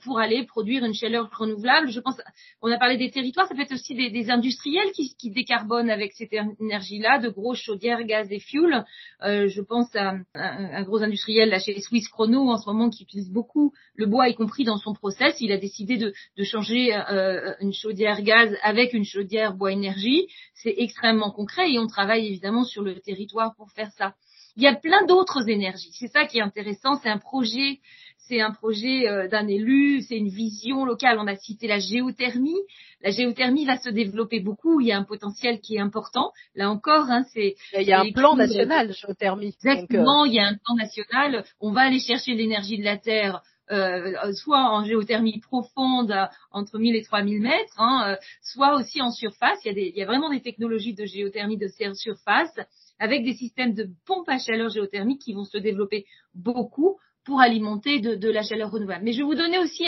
pour 0.03 0.19
aller 0.19 0.45
produire 0.45 0.83
une 0.85 0.93
chaleur 0.93 1.29
renouvelable. 1.37 1.89
Je 1.89 1.99
pense, 1.99 2.19
on 2.61 2.71
a 2.71 2.77
parlé 2.77 2.97
des 2.97 3.11
territoires, 3.11 3.47
ça 3.47 3.55
peut 3.55 3.61
être 3.61 3.73
aussi 3.73 3.95
des, 3.95 4.09
des 4.09 4.29
industriels 4.29 4.91
qui, 4.93 5.15
qui, 5.15 5.29
décarbonent 5.29 5.89
avec 5.89 6.13
cette 6.13 6.33
énergie-là, 6.33 7.19
de 7.19 7.29
gros 7.29 7.53
chaudières, 7.53 8.03
gaz 8.03 8.31
et 8.31 8.39
fuel. 8.39 8.85
je 9.21 9.61
pense 9.61 9.93
à, 9.95 10.15
un 10.33 10.83
gros 10.83 11.01
industriel 11.03 11.49
là 11.49 11.59
chez 11.59 11.73
les 11.73 11.81
Swiss 11.81 12.07
Chrono 12.13 12.51
en 12.51 12.57
ce 12.57 12.69
moment 12.69 12.91
qui 12.91 13.03
utilise 13.03 13.31
beaucoup 13.31 13.73
le 13.95 14.05
bois, 14.05 14.29
y 14.29 14.35
compris 14.35 14.63
dans 14.63 14.77
son 14.77 14.93
process. 14.93 15.35
Il 15.41 15.51
a 15.51 15.57
décidé 15.57 15.97
de, 15.97 16.13
changer 16.43 16.93
euh, 16.93 17.53
une 17.59 17.73
chaudière 17.73 18.21
gaz 18.21 18.55
avec 18.61 18.93
une 18.93 19.03
chaudière 19.03 19.55
bois 19.55 19.71
énergie. 19.71 20.27
C'est 20.53 20.75
extrêmement 20.77 21.31
concret 21.31 21.71
et 21.71 21.79
on 21.79 21.87
travaille 21.87 22.27
évidemment 22.27 22.65
sur 22.65 22.83
le 22.83 22.99
territoire 22.99 23.55
pour 23.55 23.71
faire 23.71 23.91
ça. 23.97 24.13
Il 24.55 24.61
y 24.61 24.67
a 24.67 24.75
plein 24.75 25.03
d'autres 25.07 25.49
énergies. 25.49 25.91
C'est 25.93 26.07
ça 26.07 26.25
qui 26.25 26.37
est 26.37 26.41
intéressant. 26.41 26.99
C'est 27.01 27.09
un 27.09 27.17
projet 27.17 27.79
c'est 28.27 28.41
un 28.41 28.51
projet 28.51 29.07
euh, 29.07 29.27
d'un 29.27 29.47
élu, 29.47 30.01
c'est 30.01 30.17
une 30.17 30.29
vision 30.29 30.85
locale. 30.85 31.17
On 31.19 31.27
a 31.27 31.35
cité 31.35 31.67
la 31.67 31.79
géothermie. 31.79 32.59
La 33.01 33.11
géothermie 33.11 33.65
va 33.65 33.77
se 33.77 33.89
développer 33.89 34.39
beaucoup. 34.39 34.79
Il 34.79 34.87
y 34.87 34.91
a 34.91 34.97
un 34.97 35.03
potentiel 35.03 35.59
qui 35.59 35.75
est 35.75 35.79
important. 35.79 36.31
Là 36.55 36.69
encore, 36.69 37.09
hein, 37.09 37.25
c'est. 37.33 37.55
Il 37.77 37.87
y 37.87 37.91
a 37.91 38.01
un 38.01 38.11
plan 38.11 38.35
national 38.35 38.93
géothermie. 38.93 39.47
Exactement. 39.47 40.25
Il 40.25 40.33
y 40.33 40.39
a 40.39 40.47
un 40.47 40.55
plan 40.55 40.75
national. 40.75 41.43
On 41.59 41.71
va 41.71 41.81
aller 41.81 41.99
chercher 41.99 42.33
l'énergie 42.33 42.77
de 42.77 42.83
la 42.83 42.97
terre. 42.97 43.41
Euh, 43.71 44.33
soit 44.33 44.69
en 44.69 44.83
géothermie 44.83 45.39
profonde 45.39 46.13
entre 46.51 46.77
1000 46.77 46.97
et 46.97 47.01
3000 47.01 47.41
mètres, 47.41 47.73
hein, 47.77 48.03
euh, 48.09 48.15
soit 48.41 48.75
aussi 48.75 49.01
en 49.01 49.09
surface. 49.09 49.57
Il 49.63 49.69
y, 49.69 49.71
a 49.71 49.73
des, 49.73 49.91
il 49.95 49.97
y 49.97 50.03
a 50.03 50.05
vraiment 50.05 50.29
des 50.29 50.41
technologies 50.41 50.93
de 50.93 51.05
géothermie 51.05 51.57
de 51.57 51.69
surface 51.93 52.53
avec 52.99 53.23
des 53.23 53.33
systèmes 53.33 53.73
de 53.73 53.87
pompe 54.05 54.27
à 54.27 54.37
chaleur 54.37 54.69
géothermique 54.69 55.21
qui 55.21 55.33
vont 55.33 55.45
se 55.45 55.57
développer 55.57 56.05
beaucoup 56.35 56.97
pour 57.25 57.41
alimenter 57.41 57.99
de, 57.99 58.29
la 58.29 58.43
chaleur 58.43 58.71
renouvelable. 58.71 59.03
Mais 59.03 59.13
je 59.13 59.19
vais 59.19 59.23
vous 59.23 59.35
donner 59.35 59.59
aussi 59.59 59.85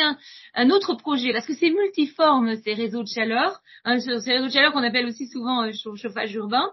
un, 0.53 0.69
autre 0.69 0.95
projet, 0.95 1.33
parce 1.33 1.45
que 1.45 1.53
c'est 1.53 1.69
multiforme 1.69 2.55
ces 2.57 2.73
réseaux 2.73 3.03
de 3.03 3.07
chaleur, 3.07 3.59
hein, 3.83 3.99
ces 3.99 4.33
réseaux 4.33 4.47
de 4.47 4.51
chaleur 4.51 4.71
qu'on 4.71 4.83
appelle 4.83 5.05
aussi 5.05 5.27
souvent 5.27 5.63
euh, 5.63 5.71
chauffage 5.95 6.33
urbain. 6.35 6.69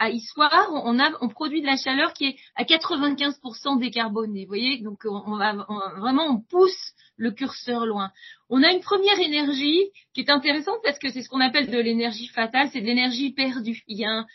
À 0.00 0.10
Issoire, 0.10 0.70
on, 0.84 1.00
a, 1.00 1.10
on 1.20 1.28
produit 1.28 1.60
de 1.60 1.66
la 1.66 1.76
chaleur 1.76 2.12
qui 2.12 2.26
est 2.26 2.36
à 2.54 2.62
95% 2.62 3.80
décarbonée. 3.80 4.44
Vous 4.44 4.48
voyez, 4.48 4.78
donc 4.78 5.00
on, 5.04 5.36
va, 5.36 5.54
vraiment 5.98 6.24
on 6.28 6.40
pousse 6.40 6.92
le 7.16 7.32
curseur 7.32 7.84
loin. 7.84 8.12
On 8.48 8.62
a 8.62 8.70
une 8.70 8.80
première 8.80 9.18
énergie 9.18 9.90
qui 10.14 10.20
est 10.20 10.30
intéressante 10.30 10.78
parce 10.84 11.00
que 11.00 11.10
c'est 11.10 11.22
ce 11.22 11.28
qu'on 11.28 11.40
appelle 11.40 11.68
de 11.68 11.78
l'énergie 11.80 12.28
fatale, 12.28 12.68
c'est 12.72 12.80
de 12.80 12.86
l'énergie 12.86 13.32
perdue. 13.32 13.82
Il 13.88 13.98
y 13.98 14.04
a 14.04 14.10
un, 14.10 14.26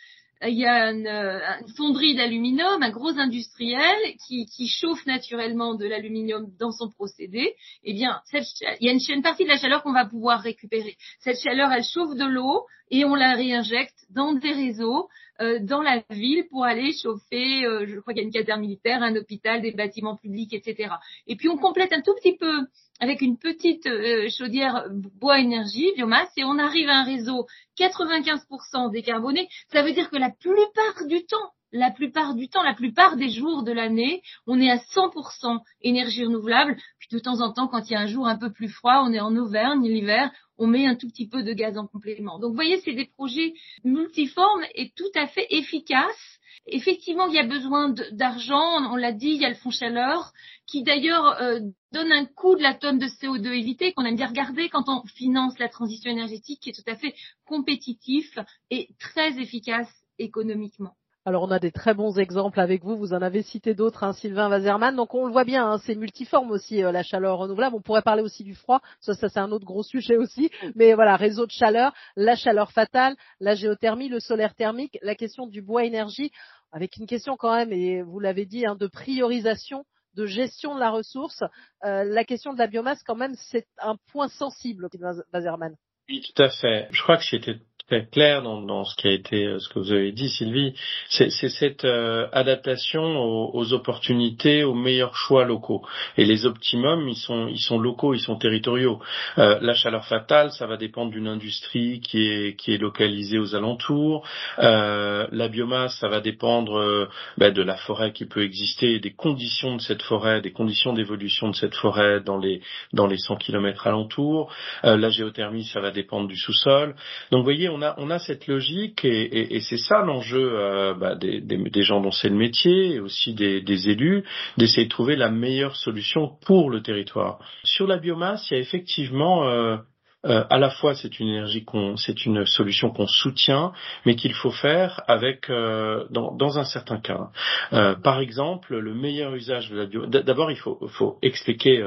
il 0.48 0.58
y 0.58 0.66
a 0.66 0.90
une, 0.90 1.06
euh, 1.06 1.40
fonderie 1.76 2.14
d'aluminium, 2.14 2.82
un 2.82 2.90
gros 2.90 3.18
industriel 3.18 3.96
qui, 4.26 4.46
chauffe 4.68 5.04
naturellement 5.06 5.74
de 5.74 5.86
l'aluminium 5.86 6.46
dans 6.58 6.72
son 6.72 6.90
procédé. 6.90 7.54
Eh 7.84 7.92
bien, 7.92 8.20
il 8.32 8.86
y 8.86 8.88
a 8.88 8.92
une, 8.92 9.00
une 9.08 9.22
partie 9.22 9.44
de 9.44 9.48
la 9.48 9.58
chaleur 9.58 9.82
qu'on 9.82 9.92
va 9.92 10.06
pouvoir 10.06 10.40
récupérer. 10.40 10.96
Cette 11.20 11.40
chaleur, 11.40 11.70
elle 11.72 11.84
chauffe 11.84 12.16
de 12.16 12.24
l'eau 12.24 12.64
et 12.90 13.04
on 13.04 13.14
la 13.14 13.34
réinjecte 13.34 14.06
dans 14.10 14.32
des 14.32 14.52
réseaux 14.52 15.08
euh, 15.40 15.58
dans 15.60 15.82
la 15.82 16.02
ville 16.10 16.46
pour 16.48 16.64
aller 16.64 16.92
chauffer, 16.92 17.64
euh, 17.64 17.86
je 17.88 17.98
crois 17.98 18.14
qu'il 18.14 18.22
y 18.22 18.24
a 18.24 18.26
une 18.26 18.32
caserne 18.32 18.60
militaire, 18.60 19.02
un 19.02 19.16
hôpital, 19.16 19.62
des 19.62 19.72
bâtiments 19.72 20.16
publics, 20.16 20.52
etc. 20.52 20.92
Et 21.26 21.36
puis 21.36 21.48
on 21.48 21.56
complète 21.56 21.92
un 21.92 22.02
tout 22.02 22.14
petit 22.14 22.36
peu 22.36 22.66
avec 23.00 23.20
une 23.20 23.36
petite 23.36 23.86
euh, 23.86 24.28
chaudière 24.30 24.86
bois 24.90 25.40
énergie, 25.40 25.92
biomasse, 25.96 26.30
et 26.36 26.44
on 26.44 26.58
arrive 26.58 26.88
à 26.88 27.00
un 27.00 27.04
réseau 27.04 27.46
95% 27.78 28.92
décarboné. 28.92 29.48
Ça 29.72 29.82
veut 29.82 29.92
dire 29.92 30.08
que 30.08 30.16
la 30.16 30.30
plupart 30.30 31.06
du 31.06 31.24
temps, 31.26 31.50
la 31.74 31.90
plupart 31.90 32.34
du 32.36 32.48
temps, 32.48 32.62
la 32.62 32.72
plupart 32.72 33.16
des 33.16 33.28
jours 33.28 33.64
de 33.64 33.72
l'année, 33.72 34.22
on 34.46 34.60
est 34.60 34.70
à 34.70 34.76
100% 34.76 35.58
énergie 35.82 36.24
renouvelable. 36.24 36.76
Puis 37.00 37.08
de 37.10 37.18
temps 37.18 37.40
en 37.40 37.52
temps, 37.52 37.66
quand 37.66 37.90
il 37.90 37.94
y 37.94 37.96
a 37.96 38.00
un 38.00 38.06
jour 38.06 38.28
un 38.28 38.38
peu 38.38 38.52
plus 38.52 38.68
froid, 38.68 39.02
on 39.04 39.12
est 39.12 39.20
en 39.20 39.36
Auvergne 39.36 39.82
l'hiver, 39.82 40.30
on 40.56 40.68
met 40.68 40.86
un 40.86 40.94
tout 40.94 41.08
petit 41.08 41.28
peu 41.28 41.42
de 41.42 41.52
gaz 41.52 41.76
en 41.76 41.88
complément. 41.88 42.38
Donc 42.38 42.50
vous 42.50 42.54
voyez, 42.54 42.80
c'est 42.82 42.92
des 42.92 43.06
projets 43.06 43.54
multiformes 43.82 44.62
et 44.76 44.92
tout 44.96 45.10
à 45.16 45.26
fait 45.26 45.48
efficaces. 45.50 46.38
Effectivement, 46.66 47.26
il 47.26 47.34
y 47.34 47.40
a 47.40 47.46
besoin 47.46 47.92
d'argent, 48.12 48.92
on 48.92 48.94
l'a 48.94 49.12
dit, 49.12 49.30
il 49.30 49.42
y 49.42 49.44
a 49.44 49.48
le 49.48 49.56
fonds 49.56 49.72
chaleur, 49.72 50.32
qui 50.68 50.84
d'ailleurs 50.84 51.42
euh, 51.42 51.58
donne 51.92 52.12
un 52.12 52.24
coût 52.24 52.54
de 52.54 52.62
la 52.62 52.74
tonne 52.74 52.98
de 52.98 53.06
CO2 53.06 53.48
évité 53.48 53.92
qu'on 53.92 54.04
aime 54.04 54.16
bien 54.16 54.28
regarder 54.28 54.68
quand 54.68 54.88
on 54.88 55.02
finance 55.08 55.58
la 55.58 55.68
transition 55.68 56.12
énergétique, 56.12 56.60
qui 56.60 56.70
est 56.70 56.72
tout 56.72 56.88
à 56.88 56.94
fait 56.94 57.14
compétitif 57.44 58.38
et 58.70 58.90
très 59.00 59.40
efficace 59.40 59.92
économiquement. 60.18 60.94
Alors 61.26 61.42
on 61.42 61.50
a 61.50 61.58
des 61.58 61.72
très 61.72 61.94
bons 61.94 62.18
exemples 62.18 62.60
avec 62.60 62.84
vous, 62.84 62.98
vous 62.98 63.14
en 63.14 63.22
avez 63.22 63.42
cité 63.42 63.72
d'autres, 63.72 64.04
hein, 64.04 64.12
Sylvain 64.12 64.50
Wazerman. 64.50 64.94
Donc 64.94 65.14
on 65.14 65.24
le 65.24 65.32
voit 65.32 65.44
bien, 65.44 65.66
hein, 65.66 65.78
c'est 65.78 65.94
multiforme 65.94 66.50
aussi 66.50 66.84
euh, 66.84 66.92
la 66.92 67.02
chaleur 67.02 67.38
renouvelable. 67.38 67.76
On 67.76 67.80
pourrait 67.80 68.02
parler 68.02 68.22
aussi 68.22 68.44
du 68.44 68.54
froid, 68.54 68.82
ça, 69.00 69.14
ça 69.14 69.30
c'est 69.30 69.40
un 69.40 69.50
autre 69.50 69.64
gros 69.64 69.82
sujet 69.82 70.18
aussi. 70.18 70.50
Mais 70.74 70.92
voilà, 70.92 71.16
réseau 71.16 71.46
de 71.46 71.50
chaleur, 71.50 71.94
la 72.16 72.36
chaleur 72.36 72.72
fatale, 72.72 73.16
la 73.40 73.54
géothermie, 73.54 74.10
le 74.10 74.20
solaire 74.20 74.54
thermique, 74.54 74.98
la 75.00 75.14
question 75.14 75.46
du 75.46 75.62
bois 75.62 75.84
énergie, 75.84 76.30
avec 76.72 76.98
une 76.98 77.06
question 77.06 77.36
quand 77.36 77.54
même, 77.54 77.72
et 77.72 78.02
vous 78.02 78.20
l'avez 78.20 78.44
dit, 78.44 78.66
hein, 78.66 78.74
de 78.74 78.86
priorisation 78.86 79.86
de 80.14 80.26
gestion 80.26 80.74
de 80.74 80.80
la 80.80 80.90
ressource. 80.90 81.42
Euh, 81.84 82.04
la 82.04 82.24
question 82.24 82.52
de 82.52 82.58
la 82.58 82.66
biomasse, 82.66 83.02
quand 83.02 83.16
même, 83.16 83.34
c'est 83.50 83.66
un 83.78 83.96
point 84.12 84.28
sensible, 84.28 84.88
Wazerman. 85.32 85.74
Oui, 86.08 86.20
tout 86.20 86.42
à 86.42 86.50
fait. 86.50 86.88
Je 86.92 87.02
crois 87.02 87.16
que 87.16 87.24
c'était 87.24 87.56
très 87.86 88.06
clair 88.06 88.42
dans, 88.42 88.62
dans, 88.62 88.84
ce 88.84 88.96
qui 88.96 89.08
a 89.08 89.12
été 89.12 89.44
euh, 89.44 89.58
ce 89.58 89.68
que 89.68 89.78
vous 89.78 89.92
avez 89.92 90.12
dit 90.12 90.30
Sylvie, 90.30 90.72
c'est 91.10 91.30
cette 91.30 91.84
euh, 91.84 92.26
adaptation 92.32 93.02
aux, 93.02 93.50
aux, 93.52 93.72
opportunités, 93.74 94.64
aux 94.64 94.72
meilleurs 94.72 95.14
choix 95.16 95.44
locaux. 95.44 95.82
Et 96.16 96.24
les 96.24 96.46
optimums, 96.46 97.06
ils 97.08 97.16
sont 97.16 97.46
ils 97.48 97.60
sont 97.60 97.78
locaux, 97.78 98.14
ils 98.14 98.20
sont 98.20 98.36
territoriaux. 98.36 99.00
Euh, 99.36 99.58
la 99.60 99.74
chaleur 99.74 100.06
fatale, 100.06 100.50
ça 100.52 100.66
va 100.66 100.78
dépendre 100.78 101.12
d'une 101.12 101.28
industrie 101.28 102.00
qui 102.00 102.26
est 102.26 102.58
qui 102.58 102.72
est 102.72 102.78
localisée 102.78 103.38
aux 103.38 103.54
alentours. 103.54 104.26
Euh, 104.60 105.26
la 105.30 105.48
biomasse, 105.48 105.98
ça 105.98 106.08
va 106.08 106.20
dépendre 106.20 106.78
euh, 106.78 107.08
ben, 107.36 107.52
de 107.52 107.62
la 107.62 107.76
forêt 107.76 108.12
qui 108.12 108.24
peut 108.24 108.44
exister, 108.44 108.98
des 108.98 109.12
conditions 109.12 109.76
de 109.76 109.82
cette 109.82 110.02
forêt, 110.02 110.40
des 110.40 110.52
conditions 110.52 110.94
d'évolution 110.94 111.50
de 111.50 111.54
cette 111.54 111.74
forêt 111.74 112.20
dans 112.20 112.38
les 112.38 112.62
dans 112.94 113.06
les 113.06 113.18
100 113.18 113.36
km 113.36 113.86
alentours. 113.86 114.50
la 114.82 115.10
géothermie, 115.10 115.64
ça 115.64 115.80
va 115.80 115.90
dépendre 115.90 116.28
du 116.28 116.36
sous-sol. 116.36 116.94
Donc 117.30 117.40
vous 117.40 117.44
voyez, 117.44 117.68
on 117.74 117.82
a, 117.82 117.94
on 117.98 118.10
a 118.10 118.18
cette 118.18 118.46
logique 118.46 119.04
et, 119.04 119.60
c'est 119.60 119.76
ça 119.76 120.02
l'enjeu 120.02 120.52
euh, 120.54 120.94
bah, 120.94 121.16
des, 121.16 121.82
gens 121.82 122.00
dont 122.00 122.12
c'est 122.12 122.28
le 122.28 122.36
métier 122.36 122.94
et 122.94 123.00
aussi 123.00 123.34
des, 123.34 123.90
élus, 123.90 124.24
d'essayer 124.56 124.84
de 124.84 124.90
trouver 124.90 125.16
la 125.16 125.30
meilleure 125.30 125.76
solution 125.76 126.32
pour 126.46 126.70
le 126.70 126.82
territoire. 126.82 127.38
Sur 127.64 127.86
la 127.86 127.98
biomasse, 127.98 128.48
il 128.50 128.54
y 128.54 128.56
a 128.56 128.60
effectivement 128.60 129.48
euh, 129.48 129.76
euh, 130.24 130.44
à 130.48 130.58
la 130.58 130.70
fois 130.70 130.94
c'est 130.94 131.18
une 131.18 131.28
énergie 131.28 131.64
qu'on, 131.64 131.96
c'est 131.96 132.24
une 132.24 132.46
solution 132.46 132.90
qu'on 132.90 133.08
soutient, 133.08 133.72
mais 134.06 134.14
qu'il 134.14 134.34
faut 134.34 134.52
faire 134.52 135.02
avec 135.08 135.50
dans, 135.50 136.58
un 136.58 136.64
certain 136.64 136.98
cas. 136.98 137.30
par 137.70 138.20
exemple, 138.20 138.76
le 138.76 138.94
meilleur 138.94 139.34
usage 139.34 139.70
de 139.70 139.76
la 139.76 139.86
biomasse. 139.86 140.10
D'abord, 140.10 140.50
il 140.52 140.58
faut, 140.58 140.78
faut 140.88 141.18
expliquer 141.22 141.82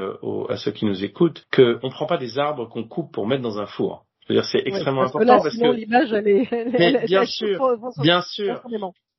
à 0.50 0.56
ceux 0.58 0.72
qui 0.72 0.84
nous 0.84 1.02
écoutent 1.02 1.46
qu'on 1.50 1.62
ne 1.82 1.90
prend 1.90 2.06
pas 2.06 2.18
des 2.18 2.38
arbres 2.38 2.68
qu'on 2.68 2.84
coupe 2.84 3.12
pour 3.12 3.26
mettre 3.26 3.42
dans 3.42 3.58
un 3.58 3.66
four 3.66 4.04
c'est 4.50 4.62
extrêmement 4.64 5.02
important 5.02 5.40
parce 5.42 5.56
que 5.56 5.72
l'image 5.74 6.12
elle 6.12 6.28
est, 6.28 6.48
mais 6.78 7.06
bien 7.06 7.24
sûr, 7.24 7.76
bien 8.00 8.22
sûr. 8.22 8.62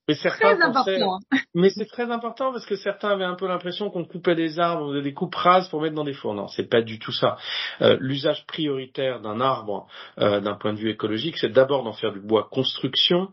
Mais 0.10 0.16
certains 0.16 0.56
très 0.56 0.64
important. 0.64 1.20
Mais 1.54 1.70
c'est 1.70 1.86
très 1.86 2.10
important 2.10 2.52
parce 2.52 2.66
que 2.66 2.76
certains 2.76 3.10
avaient 3.10 3.26
un 3.26 3.36
peu 3.36 3.48
l'impression 3.48 3.92
qu'on 3.92 4.06
coupait 4.06 4.34
des 4.34 4.60
arbres, 4.60 5.00
des 5.02 5.14
coupes 5.14 5.36
rases 5.36 5.68
pour 5.68 5.84
mettre 5.84 5.94
dans 5.94 6.04
des 6.04 6.14
fours. 6.14 6.34
Non, 6.34 6.48
c'est 6.48 6.68
pas 6.68 6.82
du 6.82 6.98
tout 6.98 7.12
ça. 7.12 7.38
Euh, 7.82 7.96
L'usage 8.00 8.44
prioritaire 8.48 9.22
d'un 9.22 9.40
arbre, 9.40 9.88
euh, 10.18 10.40
d'un 10.40 10.56
point 10.56 10.74
de 10.74 10.80
vue 10.80 10.90
écologique, 10.90 11.38
c'est 11.38 11.52
d'abord 11.52 11.84
d'en 11.84 11.94
faire 11.94 12.12
du 12.12 12.22
bois 12.22 12.48
construction, 12.50 13.28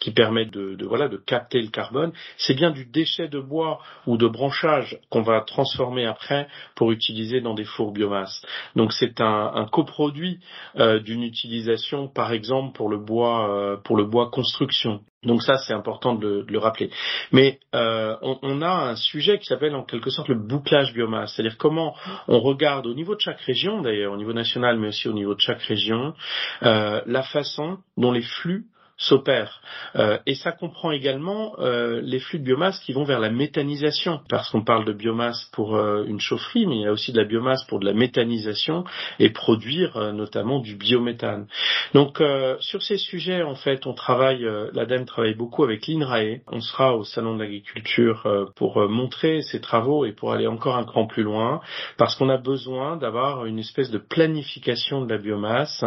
qui 0.00 0.10
permet 0.10 0.44
de, 0.44 0.74
de, 0.74 0.84
voilà 0.84 1.08
de 1.08 1.16
capter 1.16 1.62
le 1.62 1.68
carbone. 1.68 2.12
C'est 2.36 2.54
bien 2.54 2.72
du 2.72 2.84
déchet 2.84 3.28
de 3.28 3.40
bois 3.40 3.80
ou 4.06 4.18
de 4.18 4.28
branchage 4.28 4.98
qu'on 5.08 5.22
va 5.22 5.40
transformer 5.40 6.04
après 6.04 6.46
pour 6.74 6.92
utiliser 6.92 7.40
dans 7.40 7.54
des 7.54 7.64
fours 7.64 7.92
biomasse. 7.92 8.44
Donc 8.76 8.92
c'est 8.92 9.22
un, 9.22 9.50
un 9.54 9.64
coproduit 9.64 10.40
euh, 10.76 11.00
d'une 11.00 11.22
utilisation, 11.22 12.06
par 12.06 12.32
exemple 12.32 12.76
pour 12.76 12.90
le 12.90 12.98
bois 12.98 13.50
euh, 13.50 13.76
pour 13.78 13.96
le 13.96 14.04
bois 14.04 14.28
construction. 14.30 15.00
Donc 15.24 15.42
ça, 15.42 15.58
c'est 15.58 15.72
important 15.72 16.14
de 16.14 16.44
le, 16.48 16.58
rappeler. 16.58 16.90
Mais 17.32 17.58
euh, 17.74 18.16
on, 18.22 18.62
a 18.62 18.90
un 18.90 18.94
sujet 18.94 19.38
qui 19.38 19.46
s'appelle 19.46 19.74
en 19.74 19.82
quelque 19.82 20.10
sorte 20.10 20.28
le 20.28 20.36
bouclage 20.36 20.92
biomasse, 20.94 21.34
c'est-à-dire 21.34 21.58
comment 21.58 21.96
on 22.28 22.38
regarde 22.38 22.86
au 22.86 22.94
niveau 22.94 23.16
de 23.16 23.20
chaque 23.20 23.40
région, 23.40 23.82
d'ailleurs 23.82 24.12
au 24.12 24.16
niveau 24.16 24.32
national, 24.32 24.78
mais 24.78 24.88
aussi 24.88 25.08
au 25.08 25.12
niveau 25.12 25.34
de 25.34 25.40
chaque 25.40 25.62
région, 25.62 26.14
euh, 26.62 27.02
la 27.06 27.22
façon 27.24 27.78
dont 27.96 28.12
les 28.12 28.22
flux 28.22 28.66
s'opère. 28.98 29.62
Euh, 29.94 30.18
et 30.26 30.34
ça 30.34 30.50
comprend 30.50 30.90
également 30.90 31.54
euh, 31.60 32.00
les 32.02 32.18
flux 32.18 32.40
de 32.40 32.44
biomasse 32.44 32.80
qui 32.80 32.92
vont 32.92 33.04
vers 33.04 33.20
la 33.20 33.30
méthanisation, 33.30 34.20
parce 34.28 34.50
qu'on 34.50 34.62
parle 34.62 34.84
de 34.84 34.92
biomasse 34.92 35.48
pour 35.52 35.76
euh, 35.76 36.04
une 36.06 36.20
chaufferie, 36.20 36.66
mais 36.66 36.76
il 36.76 36.82
y 36.82 36.86
a 36.86 36.92
aussi 36.92 37.12
de 37.12 37.18
la 37.18 37.24
biomasse 37.24 37.64
pour 37.66 37.78
de 37.78 37.86
la 37.86 37.92
méthanisation 37.92 38.84
et 39.20 39.30
produire 39.30 40.12
notamment 40.12 40.58
du 40.58 40.74
biométhane. 40.74 41.46
Donc 41.94 42.20
sur 42.60 42.82
ces 42.82 42.96
sujets, 42.96 43.42
en 43.42 43.54
fait, 43.54 43.86
on 43.86 43.94
travaille, 43.94 44.46
l'ADEME 44.72 45.04
travaille 45.04 45.34
beaucoup 45.34 45.62
avec 45.62 45.86
l'INRAE. 45.86 46.40
On 46.48 46.60
sera 46.60 46.96
au 46.96 47.04
Salon 47.04 47.34
de 47.36 47.42
l'agriculture 47.42 48.50
pour 48.56 48.88
montrer 48.88 49.42
ces 49.42 49.60
travaux 49.60 50.04
et 50.04 50.12
pour 50.12 50.32
aller 50.32 50.46
encore 50.46 50.76
un 50.76 50.84
cran 50.84 51.06
plus 51.06 51.22
loin, 51.22 51.60
parce 51.96 52.16
qu'on 52.16 52.28
a 52.28 52.38
besoin 52.38 52.96
d'avoir 52.96 53.46
une 53.46 53.58
espèce 53.58 53.90
de 53.90 53.98
planification 53.98 55.04
de 55.04 55.12
la 55.12 55.18
biomasse, 55.18 55.84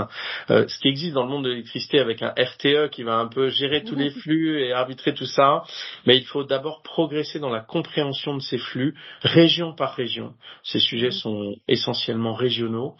ce 0.48 0.80
qui 0.80 0.88
existe 0.88 1.14
dans 1.14 1.24
le 1.24 1.30
monde 1.30 1.46
de 1.46 1.50
l'électricité 1.50 2.00
avec 2.00 2.22
un 2.22 2.34
RTE 2.38 2.90
qui 3.02 3.06
va 3.06 3.18
un 3.18 3.28
peu 3.28 3.50
gérer 3.50 3.84
tous 3.84 3.96
les 3.96 4.12
flux 4.12 4.62
et 4.62 4.74
arbitrer 4.74 5.16
tout 5.16 5.26
ça. 5.26 5.64
Mais 6.06 6.18
il 6.18 6.26
faut 6.26 6.44
d'abord 6.44 6.84
progresser 6.84 7.40
dans 7.40 7.50
la 7.50 7.62
compréhension 7.62 8.36
de 8.36 8.42
ces 8.42 8.60
flux, 8.60 8.94
région 9.24 9.74
par 9.74 9.96
région. 9.96 10.36
Ces 10.62 10.78
sujets 10.78 11.10
sont 11.10 11.56
essentiellement 11.68 12.36
régionaux 12.36 12.96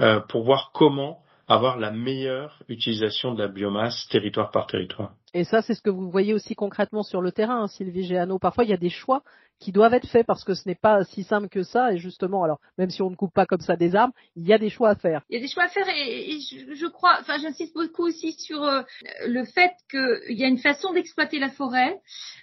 euh, 0.00 0.20
pour 0.20 0.44
voir 0.44 0.70
comment 0.74 1.20
avoir 1.48 1.78
la 1.78 1.90
meilleure 1.90 2.62
utilisation 2.68 3.32
de 3.32 3.42
la 3.42 3.48
biomasse 3.48 4.06
territoire 4.10 4.50
par 4.50 4.66
territoire. 4.66 5.12
Et 5.32 5.44
ça, 5.44 5.62
c'est 5.62 5.72
ce 5.72 5.80
que 5.80 5.88
vous 5.88 6.10
voyez 6.10 6.34
aussi 6.34 6.54
concrètement 6.54 7.02
sur 7.02 7.22
le 7.22 7.32
terrain, 7.32 7.62
hein, 7.62 7.68
Sylvie 7.68 8.04
Géano. 8.04 8.38
Parfois, 8.38 8.64
il 8.64 8.70
y 8.70 8.74
a 8.74 8.78
des 8.78 8.90
choix 8.90 9.22
qui 9.60 9.72
doivent 9.72 9.94
être 9.94 10.08
faits 10.08 10.26
parce 10.26 10.44
que 10.44 10.54
ce 10.54 10.68
n'est 10.68 10.74
pas 10.74 11.04
si 11.04 11.24
simple 11.24 11.48
que 11.48 11.62
ça. 11.62 11.92
Et 11.92 11.98
justement, 11.98 12.44
alors 12.44 12.60
même 12.76 12.90
si 12.90 13.02
on 13.02 13.10
ne 13.10 13.16
coupe 13.16 13.32
pas 13.32 13.46
comme 13.46 13.60
ça 13.60 13.76
des 13.76 13.94
arbres, 13.94 14.14
il 14.36 14.46
y 14.46 14.52
a 14.52 14.58
des 14.58 14.70
choix 14.70 14.90
à 14.90 14.94
faire. 14.94 15.22
Il 15.30 15.36
y 15.36 15.38
a 15.38 15.42
des 15.42 15.48
choix 15.48 15.64
à 15.64 15.68
faire 15.68 15.86
et, 15.88 16.38
je, 16.40 16.86
crois, 16.86 17.16
enfin 17.20 17.38
j'insiste 17.38 17.74
beaucoup 17.74 18.04
aussi 18.04 18.32
sur 18.32 18.62
euh, 18.62 18.82
le 19.26 19.44
fait 19.44 19.72
qu'il 19.90 20.38
y 20.38 20.44
a 20.44 20.48
une 20.48 20.58
façon 20.58 20.92
d'exploiter 20.92 21.38
la 21.38 21.50
forêt, 21.50 22.00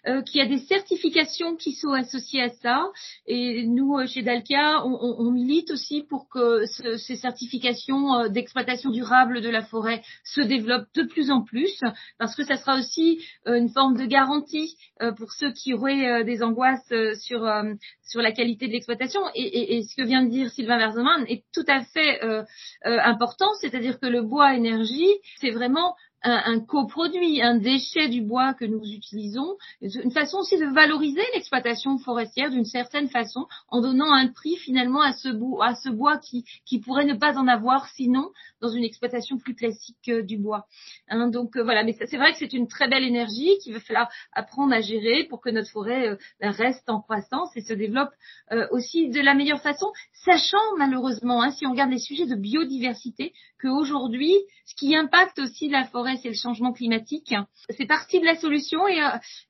euh, 0.08 0.22
qu'il 0.22 0.42
y 0.42 0.46
a 0.46 0.48
des 0.48 0.60
certifications 0.66 1.56
qui 1.56 1.74
sont 1.74 1.92
associées 1.92 2.42
à 2.42 2.50
ça. 2.50 2.86
Et 3.28 3.66
nous, 3.66 3.98
euh, 3.98 4.08
chez 4.08 4.22
Dalkia, 4.22 4.86
on, 4.86 5.32
milite 5.32 5.72
aussi 5.72 6.04
pour 6.04 6.30
que 6.30 6.66
ce, 6.66 6.98
ces 6.98 7.16
certifications 7.16 8.30
d'exploitation 8.30 8.90
durable 8.90 9.42
de 9.42 9.50
la 9.50 9.64
forêt 9.64 10.02
se 10.24 10.42
développent 10.42 10.88
de 10.94 11.04
plus 11.04 11.30
en 11.30 11.42
plus 11.42 11.82
parce 12.18 12.36
que 12.36 12.44
ça 12.44 12.56
sera 12.56 12.78
aussi 12.78 13.22
une 13.46 13.70
forme 13.70 13.98
de 13.98 14.06
garantie 14.06 14.78
pour 15.18 15.34
ceux 15.34 15.52
qui 15.52 15.74
auraient 15.74 16.24
des 16.24 16.42
angoisses 16.42 16.94
sur 17.14 17.46
euh, 17.46 17.74
sur 18.04 18.22
la 18.22 18.32
qualité 18.32 18.68
de 18.68 18.72
l'exploitation. 18.72 19.22
Et, 19.36 19.84
ce 19.84 19.96
que 19.96 20.04
vient 20.04 20.24
de 20.24 20.30
dire 20.30 20.50
Sylvain 20.50 20.78
Verzeman 20.78 21.26
est 21.28 21.44
tout 21.54 21.66
à 21.68 21.84
fait 21.84 22.24
euh, 22.24 22.44
euh, 22.86 22.98
important, 23.04 23.54
c'est-à-dire 23.62 24.00
que 24.00 24.08
le 24.08 24.22
bois 24.22 24.56
énergie, 24.56 25.14
c'est 25.40 25.52
vraiment 25.52 25.96
un, 26.24 26.60
coproduit, 26.60 27.42
un 27.42 27.56
déchet 27.56 28.10
du 28.10 28.22
bois 28.22 28.54
que 28.54 28.66
nous 28.66 28.84
utilisons, 28.84 29.58
une 29.82 30.12
façon 30.12 30.38
aussi 30.40 30.58
de 30.58 30.66
valoriser 30.66 31.22
l'exploitation 31.34 31.98
forestière 32.00 32.50
d'une 32.50 32.66
certaine 32.66 33.10
façon, 33.10 33.46
en 33.70 33.82
donnant 33.82 34.12
un 34.12 34.28
prix 34.28 34.56
finalement 34.56 35.02
à 35.02 35.14
ce, 35.14 35.30
bois, 35.30 35.68
à 35.68 35.76
ce 35.76 35.90
bois 35.90 36.18
qui, 36.18 36.44
qui 36.66 36.80
pourrait 36.80 37.06
ne 37.06 37.14
pas 37.14 37.38
en 37.38 37.48
avoir 37.48 37.88
sinon 37.90 38.30
dans 38.62 38.70
une 38.70 38.84
exploitation 38.84 39.38
plus 39.38 39.56
classique 39.56 40.10
du 40.10 40.38
bois. 40.38 40.66
Hein, 41.10 41.28
donc 41.28 41.56
euh, 41.58 41.64
voilà, 41.64 41.84
mais 41.84 41.94
c'est 41.94 42.18
vrai 42.18 42.32
que 42.32 42.40
c'est 42.40 42.54
une 42.54 42.68
très 42.68 42.88
belle 42.88 43.04
énergie 43.04 43.58
qu'il 43.62 43.74
va 43.74 43.80
falloir 43.80 44.10
apprendre 44.34 44.74
à 44.74 44.82
gérer 44.82 45.26
pour 45.30 45.42
que 45.42 45.50
notre 45.50 45.70
forêt 45.70 46.10
euh, 46.10 46.16
ben, 46.40 46.52
reste 46.52 46.90
en 46.90 47.02
croissance 47.02 47.56
et 47.56 47.62
se 47.62 47.74
développe 47.74 48.10
euh, 48.52 48.68
aussi 48.72 49.10
de 49.10 49.22
la 49.22 49.34
meilleure 49.34 49.62
façon, 49.62 49.92
sachant 50.14 50.58
malheureusement, 50.78 51.42
hein, 51.42 51.52
si 51.52 51.66
on 51.68 51.72
regarde 51.72 51.92
les 51.92 52.00
sujets 52.00 52.26
de 52.26 52.36
biodiversité, 52.36 53.34
qu'aujourd'hui, 53.62 54.34
ce 54.66 54.76
qui 54.76 54.96
impacte 54.96 55.40
aussi 55.40 55.70
la 55.70 55.86
forêt, 55.86 56.15
c'est 56.18 56.30
le 56.30 56.36
changement 56.36 56.74
climatique. 56.74 57.34
C'est 57.70 57.86
partie 57.86 58.20
de 58.20 58.26
la 58.26 58.36
solution 58.36 58.88
et, 58.88 59.00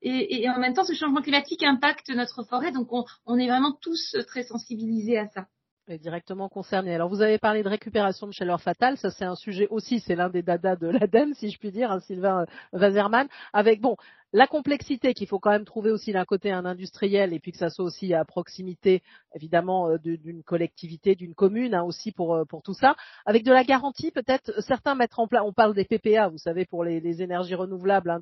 et, 0.02 0.50
en 0.50 0.60
même 0.60 0.74
temps, 0.74 0.84
ce 0.84 0.94
changement 0.94 1.22
climatique 1.22 1.64
impacte 1.64 2.10
notre 2.10 2.44
forêt, 2.44 2.72
donc 2.72 2.92
on, 2.92 3.04
on 3.26 3.38
est 3.38 3.48
vraiment 3.48 3.74
tous 3.82 4.16
très 4.28 4.44
sensibilisés 4.44 5.18
à 5.18 5.28
ça. 5.28 5.48
Est 5.88 6.00
directement 6.00 6.50
concerné. 6.50 6.96
Alors 6.96 7.10
vous 7.10 7.22
avez 7.22 7.38
parlé 7.38 7.62
de 7.62 7.70
récupération 7.70 8.28
de 8.28 8.32
chaleur 8.32 8.62
fatale, 8.62 8.98
ça 8.98 9.12
c'est 9.12 9.26
un 9.26 9.36
sujet 9.36 9.68
aussi, 9.70 10.00
c'est 10.00 10.16
l'un 10.16 10.30
des 10.30 10.42
dadas 10.42 10.76
de 10.76 10.88
l'ADEME, 10.88 11.34
si 11.36 11.52
je 11.52 11.60
puis 11.60 11.72
dire, 11.72 11.92
hein, 11.92 12.00
Sylvain 12.00 12.46
Wazerman, 12.74 13.28
avec 13.54 13.82
bon 13.82 13.96
la 14.34 14.48
complexité 14.48 15.14
qu'il 15.14 15.28
faut 15.28 15.40
quand 15.40 15.52
même 15.52 15.64
trouver 15.64 15.92
aussi 15.92 16.12
d'un 16.12 16.26
côté 16.26 16.52
un 16.52 16.66
industriel 16.66 17.32
et 17.32 17.40
puis 17.40 17.52
que 17.52 17.58
ça 17.58 17.70
soit 17.70 17.86
aussi 17.86 18.14
à 18.14 18.26
proximité 18.26 19.02
évidemment 19.34 19.90
euh, 19.90 19.98
d'une 19.98 20.44
collectivité, 20.44 21.16
d'une 21.16 21.36
commune 21.36 21.74
hein, 21.74 21.84
aussi 21.84 22.12
pour 22.12 22.36
euh, 22.36 22.46
pour 22.46 22.64
tout 22.64 22.74
ça, 22.74 22.96
avec 23.26 23.44
de 23.44 23.52
la 23.52 23.64
garantie 23.64 24.12
peut-être 24.12 24.62
certains 24.62 24.96
mettre 24.96 25.20
en 25.20 25.28
place, 25.28 25.44
on 25.46 25.54
parle 25.54 25.76
des 25.76 25.86
PPA, 25.86 26.30
vous 26.30 26.38
savez 26.38 26.66
pour 26.66 26.84
les, 26.84 27.22
énergies 27.22 27.56
renouvelables 27.56 28.10
hein, 28.10 28.20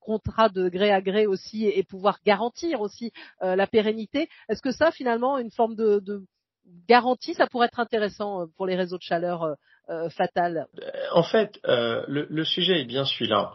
contrat 0.00 0.48
de 0.48 0.68
gré 0.68 0.90
à 0.90 1.00
gré 1.00 1.26
aussi 1.26 1.66
et, 1.66 1.84
pouvoir 1.84 2.18
garantir 2.24 2.80
aussi 2.80 3.12
euh, 3.42 3.56
la 3.56 3.66
pérennité. 3.66 4.28
Est-ce 4.48 4.60
que 4.60 4.72
ça 4.72 4.90
finalement 4.90 5.38
une 5.38 5.50
forme 5.50 5.74
de, 5.74 6.00
de 6.00 6.24
garantie, 6.88 7.34
ça 7.34 7.46
pourrait 7.46 7.66
être 7.66 7.80
intéressant 7.80 8.46
pour 8.56 8.66
les 8.66 8.76
réseaux 8.76 8.98
de 8.98 9.02
chaleur 9.02 9.56
euh, 9.90 10.08
fatales 10.08 10.66
En 11.12 11.22
fait, 11.22 11.60
euh, 11.66 12.04
le, 12.08 12.26
le, 12.30 12.44
sujet 12.44 12.80
est 12.80 12.86
bien 12.86 13.04
celui-là. 13.04 13.52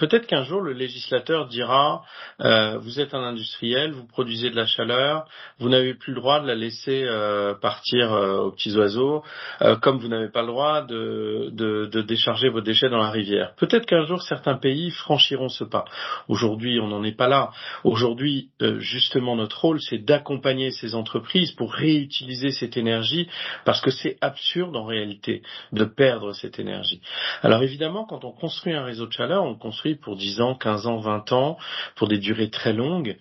Peut-être 0.00 0.26
qu'un 0.26 0.44
jour 0.44 0.62
le 0.62 0.72
législateur 0.72 1.46
dira 1.46 2.02
euh, 2.40 2.78
vous 2.78 3.00
êtes 3.00 3.12
un 3.12 3.22
industriel, 3.22 3.92
vous 3.92 4.06
produisez 4.06 4.48
de 4.48 4.56
la 4.56 4.64
chaleur, 4.64 5.26
vous 5.58 5.68
n'avez 5.68 5.92
plus 5.92 6.14
le 6.14 6.20
droit 6.20 6.40
de 6.40 6.46
la 6.46 6.54
laisser 6.54 7.04
euh, 7.04 7.52
partir 7.52 8.10
euh, 8.10 8.38
aux 8.38 8.50
petits 8.50 8.74
oiseaux, 8.78 9.22
comme 9.82 9.98
vous 9.98 10.08
n'avez 10.08 10.30
pas 10.30 10.40
le 10.40 10.46
droit 10.46 10.80
de, 10.80 11.50
de, 11.52 12.00
décharger 12.00 12.48
vos 12.48 12.62
déchets 12.62 12.88
dans 12.88 12.96
la 12.96 13.10
rivière. 13.10 13.52
Peut-être 13.56 13.84
qu'un 13.84 14.06
jour 14.06 14.22
certains 14.22 14.54
pays 14.54 14.90
franchiront 14.90 15.50
ce 15.50 15.64
pas. 15.64 15.84
Aujourd'hui, 16.28 16.80
on 16.80 16.88
n'en 16.88 17.04
est 17.04 17.16
pas 17.16 17.28
là. 17.28 17.50
Aujourd'hui, 17.84 18.48
justement, 18.78 19.36
notre 19.36 19.60
rôle, 19.60 19.82
c'est 19.82 19.98
d'accompagner 19.98 20.70
ces 20.70 20.94
entreprises 20.94 21.52
pour 21.52 21.74
réutiliser 21.74 22.52
cette 22.52 22.78
énergie, 22.78 23.28
parce 23.66 23.82
que 23.82 23.90
c'est 23.90 24.16
absurde 24.22 24.74
en 24.76 24.86
réalité 24.86 25.42
de 25.72 25.84
perdre 25.84 26.32
cette 26.32 26.58
énergie. 26.58 27.02
Alors 27.42 27.62
évidemment, 27.62 28.06
quand 28.06 28.24
on 28.24 28.32
construit 28.32 28.72
un 28.72 28.84
réseau 28.84 29.06
de 29.06 29.12
chaleur, 29.12 29.44
on 29.44 29.56
construit 29.56 29.89
pour 29.94 30.16
10 30.16 30.40
ans, 30.40 30.54
15 30.54 30.86
ans, 30.86 30.98
20 30.98 31.32
ans, 31.32 31.58
pour 31.96 32.08
des 32.08 32.18
durées 32.18 32.50
très 32.50 32.72
longues, 32.72 33.16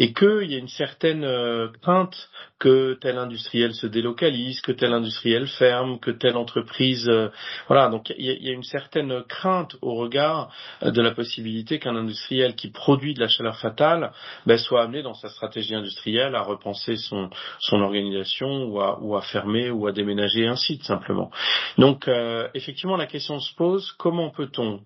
et 0.00 0.14
qu'il 0.14 0.50
y 0.50 0.54
a 0.54 0.58
une 0.58 0.66
certaine 0.66 1.24
euh, 1.24 1.68
crainte 1.82 2.30
que 2.58 2.94
tel 3.02 3.18
industriel 3.18 3.74
se 3.74 3.86
délocalise, 3.86 4.62
que 4.62 4.72
tel 4.72 4.94
industriel 4.94 5.46
ferme, 5.46 6.00
que 6.00 6.10
telle 6.10 6.38
entreprise, 6.38 7.06
euh, 7.10 7.28
voilà. 7.68 7.90
Donc 7.90 8.10
il 8.16 8.24
y, 8.24 8.48
a, 8.48 8.52
une 8.52 8.62
certaine 8.62 9.22
crainte 9.24 9.76
au 9.82 9.96
regard 9.96 10.50
euh, 10.82 10.90
de 10.90 11.02
la 11.02 11.10
possibilité 11.10 11.78
qu'un 11.78 11.96
industriel 11.96 12.54
qui 12.54 12.70
produit 12.70 13.12
de 13.12 13.20
la 13.20 13.28
chaleur 13.28 13.58
fatale 13.58 14.12
ben, 14.46 14.56
soit 14.56 14.84
amené 14.84 15.02
dans 15.02 15.12
sa 15.12 15.28
stratégie 15.28 15.74
industrielle 15.74 16.34
à 16.34 16.42
repenser 16.44 16.96
son 16.96 17.30
organisation 17.70 18.64
ou 18.68 18.80
à, 18.80 18.98
ou 19.02 19.16
à 19.16 19.20
fermer 19.20 19.68
ou 19.68 19.86
à 19.86 19.92
déménager 19.92 20.46
un 20.46 20.56
site 20.56 20.84
simplement. 20.84 21.30
Donc 21.76 22.08
effectivement 22.54 22.96
la 22.96 23.06
question 23.06 23.38
se 23.38 23.54
pose 23.54 23.92
comment 23.98 24.30
peut-on 24.30 24.80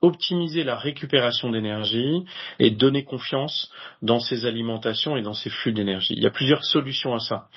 optimiser 0.00 0.64
la 0.64 0.76
récupération 0.76 1.50
d'énergie 1.50 2.24
et 2.58 2.70
donner 2.70 3.04
confiance 3.04 3.70
dans 4.02 4.20
ces 4.20 4.46
alimentations 4.46 5.16
et 5.16 5.22
dans 5.22 5.34
ces 5.34 5.50
flux 5.50 5.72
d'énergie. 5.72 6.14
Il 6.16 6.22
y 6.22 6.26
a 6.26 6.30
plusieurs 6.30 6.64
solutions 6.64 7.14
à 7.14 7.20
ça. 7.20 7.48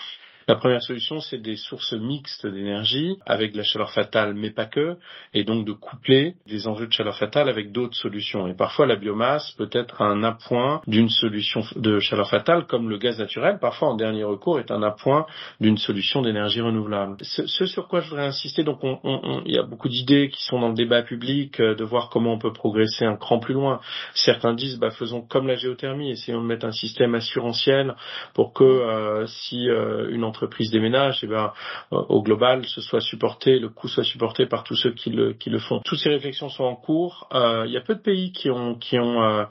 La 0.51 0.57
première 0.57 0.81
solution, 0.81 1.21
c'est 1.21 1.37
des 1.37 1.55
sources 1.55 1.93
mixtes 1.93 2.45
d'énergie 2.45 3.15
avec 3.25 3.53
de 3.53 3.57
la 3.59 3.63
chaleur 3.63 3.89
fatale, 3.93 4.33
mais 4.33 4.49
pas 4.49 4.65
que, 4.65 4.97
et 5.33 5.45
donc 5.45 5.65
de 5.65 5.71
coupler 5.71 6.33
des 6.45 6.67
enjeux 6.67 6.87
de 6.87 6.91
chaleur 6.91 7.15
fatale 7.15 7.47
avec 7.47 7.71
d'autres 7.71 7.95
solutions. 7.95 8.47
Et 8.47 8.53
parfois, 8.53 8.85
la 8.85 8.97
biomasse 8.97 9.51
peut 9.51 9.69
être 9.71 10.01
un 10.01 10.25
appoint 10.25 10.81
d'une 10.87 11.07
solution 11.07 11.63
de 11.77 11.99
chaleur 11.99 12.29
fatale, 12.29 12.65
comme 12.67 12.89
le 12.89 12.97
gaz 12.97 13.17
naturel, 13.17 13.59
parfois 13.61 13.91
en 13.91 13.95
dernier 13.95 14.25
recours, 14.25 14.59
est 14.59 14.71
un 14.71 14.83
appoint 14.83 15.25
d'une 15.61 15.77
solution 15.77 16.21
d'énergie 16.21 16.59
renouvelable. 16.59 17.15
Ce, 17.21 17.65
sur 17.65 17.87
quoi 17.87 18.01
je 18.01 18.09
voudrais 18.09 18.25
insister, 18.25 18.65
donc 18.65 18.83
on, 18.83 18.99
on, 19.05 19.43
il 19.45 19.55
y 19.55 19.57
a 19.57 19.63
beaucoup 19.63 19.87
d'idées 19.87 20.27
qui 20.27 20.43
sont 20.43 20.59
dans 20.59 20.67
le 20.67 20.75
débat 20.75 21.01
public, 21.01 21.61
euh, 21.61 21.75
de 21.75 21.83
voir 21.85 22.09
comment 22.09 22.33
on 22.33 22.39
peut 22.39 22.51
progresser 22.51 23.05
un 23.05 23.15
cran 23.15 23.39
plus 23.39 23.53
loin. 23.53 23.79
Certains 24.15 24.53
disent, 24.53 24.77
bah, 24.77 24.91
faisons 24.91 25.21
comme 25.21 25.47
la 25.47 25.55
géothermie, 25.55 26.11
essayons 26.11 26.41
de 26.41 26.47
mettre 26.47 26.65
un 26.65 26.73
système 26.73 27.15
assurantiel 27.15 27.95
pour 28.33 28.51
que 28.51 28.65
euh, 28.65 29.25
si 29.27 29.69
euh, 29.69 30.09
une 30.11 30.25
entreprise 30.25 30.40
déménage, 30.71 31.23
et 31.23 31.27
eh 31.27 31.29
ben, 31.29 31.53
au 31.91 32.21
global, 32.21 32.65
ce 32.65 32.81
soit 32.81 33.01
supporté, 33.01 33.59
le 33.59 33.69
coût 33.69 33.87
soit 33.87 34.03
supporté 34.03 34.45
par 34.45 34.63
tous 34.63 34.75
ceux 34.75 34.91
qui 34.91 35.09
le, 35.09 35.33
qui 35.33 35.49
le 35.49 35.59
font. 35.59 35.81
Toutes 35.83 35.99
ces 35.99 36.09
réflexions 36.09 36.49
sont 36.49 36.63
en 36.63 36.75
cours. 36.75 37.27
Euh, 37.33 37.63
il 37.67 37.73
y 37.73 37.77
a 37.77 37.81
peu 37.81 37.95
de 37.95 38.01
pays 38.01 38.31
qui 38.31 38.49
ont, 38.49 38.75
qui 38.75 38.99
ont 38.99 39.23
euh, 39.23 39.43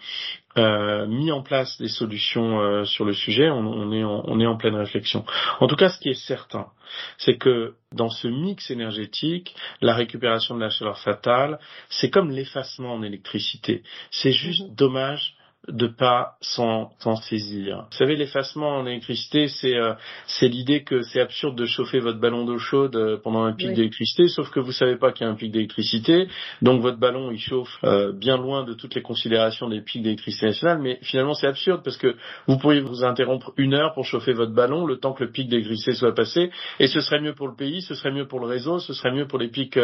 euh, 0.59 1.07
mis 1.07 1.31
en 1.31 1.43
place 1.43 1.79
des 1.79 1.89
solutions 1.89 2.61
euh, 2.61 2.85
sur 2.85 3.05
le 3.05 3.13
sujet. 3.13 3.51
On, 3.51 3.59
on, 3.59 3.93
est 3.93 4.05
en, 4.05 4.23
on 4.27 4.41
est 4.41 4.47
en 4.47 4.57
pleine 4.57 4.75
réflexion. 4.75 5.25
En 5.61 5.67
tout 5.67 5.77
cas, 5.77 5.91
ce 5.91 5.99
qui 5.99 6.09
est 6.09 6.27
certain, 6.27 6.67
c'est 7.19 7.37
que 7.37 7.75
dans 7.93 8.11
ce 8.11 8.26
mix 8.26 8.71
énergétique, 8.71 9.55
la 9.81 9.95
récupération 9.95 10.57
de 10.57 10.61
la 10.61 10.71
chaleur 10.71 10.99
fatale, 10.99 11.59
c'est 11.89 12.11
comme 12.11 12.31
l'effacement 12.31 12.95
en 12.95 13.03
électricité. 13.03 13.83
C'est 14.11 14.33
juste 14.33 14.63
mm-hmm. 14.63 14.75
dommage 14.75 15.37
de 15.69 15.87
pas 15.87 16.37
s'en 16.41 16.91
saisir. 17.29 17.87
Vous 17.91 17.97
savez, 17.97 18.17
l'effacement 18.17 18.79
en 18.79 18.87
électricité, 18.87 19.49
c'est 19.49 19.77
euh, 19.77 19.93
c'est 20.27 20.49
l'idée 20.49 20.85
que 20.85 21.03
c'est 21.03 21.21
absurde 21.21 21.55
de 21.55 21.67
chauffer 21.67 21.99
votre 21.99 22.19
ballon 22.19 22.47
d'eau 22.47 22.59
chaude 22.59 22.97
euh, 22.97 23.19
pendant 23.23 23.45
un 23.45 23.53
pic 23.53 23.75
d'électricité, 23.75 24.29
sauf 24.29 24.51
que 24.51 24.59
vous 24.59 24.73
savez 24.73 24.97
pas 24.97 25.13
qu'il 25.13 25.27
y 25.27 25.29
a 25.29 25.33
un 25.33 25.37
pic 25.37 25.53
d'électricité, 25.53 26.29
donc 26.63 26.81
votre 26.81 26.99
ballon 26.99 27.31
il 27.31 27.39
chauffe 27.39 27.79
euh, 27.85 28.11
bien 28.11 28.39
loin 28.39 28.65
de 28.65 28.73
toutes 28.73 28.95
les 28.95 29.03
considérations 29.03 29.69
des 29.69 29.83
pics 29.83 30.03
d'électricité 30.03 30.47
nationale, 30.47 30.79
mais 30.79 30.99
finalement 31.03 31.35
c'est 31.35 31.47
absurde 31.47 31.83
parce 31.85 31.99
que 31.99 32.17
vous 32.47 32.57
pourriez 32.57 32.81
vous 32.81 33.05
interrompre 33.05 33.53
une 33.59 33.75
heure 33.75 33.93
pour 33.93 34.07
chauffer 34.07 34.33
votre 34.33 34.55
ballon 34.55 34.87
le 34.87 34.97
temps 34.97 35.13
que 35.13 35.25
le 35.25 35.31
pic 35.31 35.49
d'électricité 35.49 35.93
soit 35.93 36.15
passé, 36.15 36.51
et 36.79 36.87
ce 36.87 37.01
serait 37.01 37.21
mieux 37.21 37.35
pour 37.35 37.49
le 37.49 37.55
pays, 37.55 37.83
ce 37.83 37.95
serait 37.95 38.13
mieux 38.13 38.27
pour 38.27 38.41
le 38.41 38.47
réseau, 38.47 38.79
ce 38.79 38.95
serait 38.95 39.13
mieux 39.13 39.27
pour 39.27 39.39
les 39.39 39.49
pics 39.49 39.79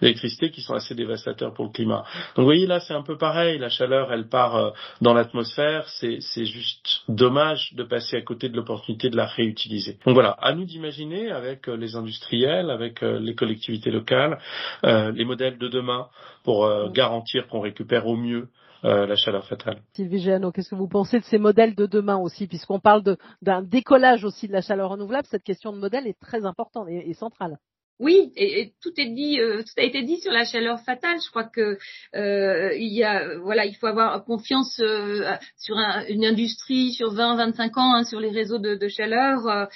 d'électricité 0.00 0.50
qui 0.50 0.60
sont 0.60 0.74
assez 0.74 0.94
dévastateurs 0.94 1.52
pour 1.52 1.64
le 1.64 1.72
climat. 1.72 2.04
Donc 2.36 2.38
vous 2.38 2.44
voyez 2.44 2.66
là 2.66 2.78
c'est 2.78 2.94
un 2.94 3.02
peu 3.02 3.18
pareil, 3.18 3.58
la 3.58 3.70
chaleur 3.70 4.12
elle 4.12 4.28
part 4.28 4.72
dans 5.00 5.15
l'atmosphère, 5.16 5.88
c'est 5.88 6.44
juste 6.44 7.02
dommage 7.08 7.72
de 7.74 7.82
passer 7.82 8.16
à 8.16 8.22
côté 8.22 8.48
de 8.48 8.56
l'opportunité 8.56 9.10
de 9.10 9.16
la 9.16 9.26
réutiliser. 9.26 9.98
Donc 10.06 10.14
voilà, 10.14 10.30
à 10.30 10.54
nous 10.54 10.64
d'imaginer 10.64 11.30
avec 11.30 11.68
euh, 11.68 11.76
les 11.76 11.96
industriels, 11.96 12.70
avec 12.70 13.02
euh, 13.02 13.18
les 13.18 13.34
collectivités 13.34 13.90
locales, 13.90 14.38
euh, 14.84 15.10
les 15.12 15.24
modèles 15.24 15.58
de 15.58 15.68
demain 15.68 16.08
pour 16.44 16.68
garantir 16.92 17.48
qu'on 17.48 17.60
récupère 17.60 18.06
au 18.06 18.16
mieux 18.16 18.48
la 18.84 19.16
chaleur 19.16 19.44
fatale. 19.48 19.80
Sylvie 19.94 20.20
Géano, 20.20 20.52
qu'est-ce 20.52 20.70
que 20.70 20.76
vous 20.76 20.86
pensez 20.86 21.18
de 21.18 21.24
ces 21.24 21.38
modèles 21.38 21.74
de 21.74 21.86
demain 21.86 22.18
aussi, 22.18 22.46
puisqu'on 22.46 22.78
parle 22.78 23.02
d'un 23.42 23.62
décollage 23.62 24.24
aussi 24.24 24.46
de 24.46 24.52
la 24.52 24.60
chaleur 24.60 24.90
renouvelable, 24.90 25.26
cette 25.28 25.42
question 25.42 25.72
de 25.72 25.78
modèle 25.78 26.06
est 26.06 26.20
très 26.20 26.44
importante 26.44 26.86
et 26.88 27.12
centrale. 27.14 27.58
Oui, 27.98 28.30
et, 28.36 28.74
tout 28.82 28.92
est 28.98 29.08
dit, 29.08 29.40
euh, 29.40 29.62
tout 29.62 29.72
a 29.78 29.82
été 29.82 30.02
dit 30.02 30.18
sur 30.20 30.30
la 30.30 30.44
chaleur 30.44 30.80
fatale. 30.80 31.16
Je 31.24 31.30
crois 31.30 31.44
que 31.44 31.78
euh, 32.14 32.74
il 32.76 32.92
y 32.92 33.02
a, 33.04 33.38
voilà, 33.38 33.64
il 33.64 33.74
faut 33.74 33.86
avoir 33.86 34.22
confiance 34.24 34.78
euh, 34.80 35.24
sur 35.56 35.78
un, 35.78 36.04
une 36.08 36.26
industrie 36.26 36.92
sur 36.92 37.14
20-25 37.14 37.78
ans 37.78 37.94
hein, 37.94 38.04
sur 38.04 38.20
les 38.20 38.28
réseaux 38.28 38.58
de, 38.58 38.74
de 38.74 38.88
chaleur. 38.88 39.68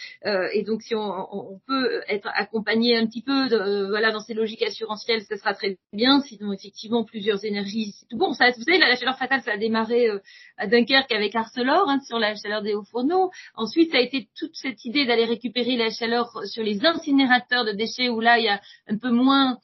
et 0.52 0.62
donc, 0.64 0.82
si 0.82 0.94
on, 0.94 1.00
on, 1.00 1.60
peut 1.66 2.02
être 2.08 2.28
accompagné 2.34 2.96
un 2.96 3.06
petit 3.06 3.22
peu, 3.22 3.48
de, 3.48 3.88
voilà, 3.88 4.10
dans 4.10 4.20
ces 4.20 4.34
logiques 4.34 4.62
assurantielles, 4.62 5.22
ça 5.22 5.36
sera 5.38 5.54
très 5.54 5.78
bien. 5.92 6.20
Sinon, 6.20 6.52
effectivement, 6.52 7.04
plusieurs 7.04 7.42
énergies, 7.44 7.94
c'est 7.98 8.06
tout 8.06 8.18
bon. 8.18 8.34
Ça, 8.34 8.50
vous 8.50 8.62
savez, 8.62 8.78
la, 8.78 8.96
chaleur 8.96 9.16
fatale, 9.16 9.40
ça 9.42 9.52
a 9.52 9.56
démarré 9.56 10.08
à 10.58 10.66
Dunkerque 10.66 11.12
avec 11.12 11.34
Arcelor 11.34 11.88
hein, 11.88 12.00
sur 12.06 12.18
la 12.18 12.34
chaleur 12.34 12.60
des 12.60 12.74
hauts 12.74 12.84
fourneaux. 12.84 13.30
Ensuite, 13.54 13.92
ça 13.92 13.98
a 13.98 14.00
été 14.00 14.28
toute 14.38 14.54
cette 14.54 14.84
idée 14.84 15.06
d'aller 15.06 15.24
récupérer 15.24 15.76
la 15.76 15.88
chaleur 15.90 16.28
sur 16.44 16.62
les 16.62 16.84
incinérateurs 16.84 17.64
de 17.64 17.72
déchets 17.72 18.09
où 18.10 18.20
là 18.20 18.38
il 18.38 18.44
y 18.44 18.48
a 18.48 18.60
un 18.88 18.98
peu 18.98 19.10
moins 19.10 19.58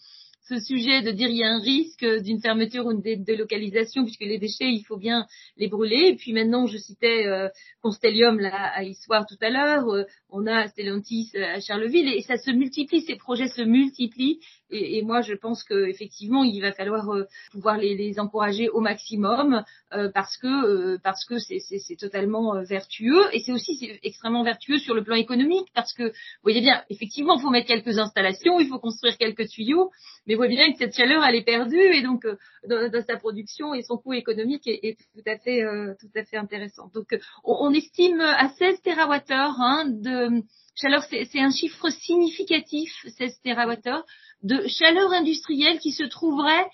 ce 0.48 0.61
sujet 0.61 1.02
de 1.02 1.11
dire 1.11 1.28
il 1.28 1.38
y 1.38 1.44
a 1.44 1.50
un 1.50 1.59
risque 1.59 2.06
d'une 2.22 2.40
fermeture 2.40 2.87
ou 2.87 2.94
d'une 2.94 3.24
délocalisation 3.24 4.04
puisque 4.04 4.20
les 4.20 4.38
déchets 4.38 4.72
il 4.72 4.85
faut 4.85 4.96
bien 4.96 5.26
les 5.56 5.68
brûler. 5.68 6.11
Et 6.11 6.16
puis 6.16 6.32
maintenant 6.32 6.66
je 6.66 6.78
citais 6.78 7.26
euh, 7.26 7.48
Constellium 7.82 8.38
là 8.38 8.70
à 8.74 8.85
Issoire 8.85 9.26
tout 9.26 9.38
à 9.40 9.50
l'heure 9.50 9.88
euh, 9.88 10.04
on 10.30 10.46
a 10.46 10.68
Stellantis 10.68 11.30
à 11.36 11.60
Charleville 11.60 12.08
et 12.08 12.22
ça 12.22 12.36
se 12.36 12.50
multiplie 12.50 13.02
ces 13.02 13.16
projets 13.16 13.48
se 13.48 13.62
multiplient. 13.62 14.40
Et, 14.70 14.98
et 14.98 15.02
moi 15.02 15.20
je 15.20 15.34
pense 15.34 15.62
que 15.62 15.88
effectivement 15.88 16.42
il 16.42 16.60
va 16.60 16.72
falloir 16.72 17.08
euh, 17.10 17.24
pouvoir 17.52 17.78
les, 17.78 17.96
les, 17.96 18.18
encourager 18.18 18.68
au 18.68 18.80
maximum 18.80 19.62
euh, 19.92 20.10
parce 20.12 20.36
que 20.36 20.96
parce 20.98 21.24
que 21.24 21.38
c'est 21.38 21.96
totalement 21.96 22.62
vertueux. 22.62 23.22
Et 23.32 23.40
c'est 23.40 23.52
aussi 23.52 23.92
extrêmement 24.02 24.42
vertueux 24.42 24.78
sur 24.78 24.94
le 24.94 25.04
plan 25.04 25.16
économique 25.16 25.68
parce 25.74 25.92
que 25.92 26.04
vous 26.04 26.42
voyez 26.42 26.60
bien 26.60 26.82
effectivement 26.90 27.36
il 27.36 27.42
faut 27.42 27.50
mettre 27.50 27.68
quelques 27.68 27.98
installations 27.98 28.58
il 28.58 28.68
faut 28.68 28.78
construire 28.78 29.16
quelques 29.18 29.48
tuyaux 29.48 29.90
mais 30.26 30.34
voit 30.34 30.48
bien 30.48 30.72
que 30.72 30.78
cette 30.78 30.96
chaleur 30.96 31.24
elle 31.24 31.36
est 31.36 31.44
perdue. 31.44 31.76
Et 31.76 32.02
donc 32.02 32.24
euh, 32.24 32.36
dans, 32.68 33.04
sa 33.04 33.16
production 33.16 33.74
et 33.74 33.82
son 33.82 33.96
coût 33.96 34.12
économique 34.12 34.66
est, 34.66 34.96
tout 35.14 35.22
à 35.26 35.38
fait 35.38 35.62
euh, 35.62 35.94
tout 36.00 36.10
à 36.14 36.24
fait 36.24 36.36
intéressant. 36.36 36.90
Donc 36.94 37.12
euh, 37.12 37.18
on, 37.44 37.72
estime 37.72 38.20
à 38.20 38.48
16 38.48 38.80
TWh 38.82 39.22
hein, 39.28 39.84
de 39.88 40.25
chaleur, 40.74 41.02
c'est 41.04 41.40
un 41.40 41.50
chiffre 41.50 41.88
significatif 41.90 42.90
16 43.16 43.40
TWh 43.42 44.02
de 44.42 44.66
chaleur 44.68 45.12
industrielle 45.12 45.78
qui 45.78 45.92
se 45.92 46.04
trouverait 46.04 46.66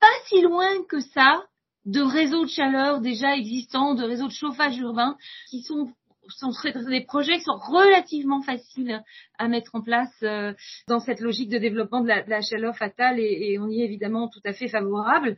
pas 0.00 0.12
si 0.28 0.40
loin 0.40 0.82
que 0.88 1.00
ça 1.00 1.44
de 1.84 2.00
réseaux 2.00 2.44
de 2.44 2.50
chaleur 2.50 3.00
déjà 3.00 3.36
existants, 3.36 3.94
de 3.94 4.04
réseaux 4.04 4.28
de 4.28 4.32
chauffage 4.32 4.78
urbain 4.78 5.16
qui 5.50 5.62
sont 5.62 5.92
des 6.88 7.04
projets 7.04 7.38
qui 7.38 7.44
sont 7.44 7.58
relativement 7.58 8.42
faciles 8.42 9.02
à 9.38 9.48
mettre 9.48 9.74
en 9.74 9.82
place 9.82 10.14
euh, 10.22 10.52
dans 10.86 11.00
cette 11.00 11.20
logique 11.20 11.48
de 11.48 11.58
développement 11.58 12.02
de 12.02 12.08
la, 12.08 12.42
chaleur 12.42 12.76
fatale 12.76 13.18
et, 13.18 13.58
on 13.58 13.68
y 13.68 13.80
est 13.80 13.84
évidemment 13.84 14.28
tout 14.28 14.40
à 14.44 14.52
fait 14.52 14.68
favorable. 14.68 15.36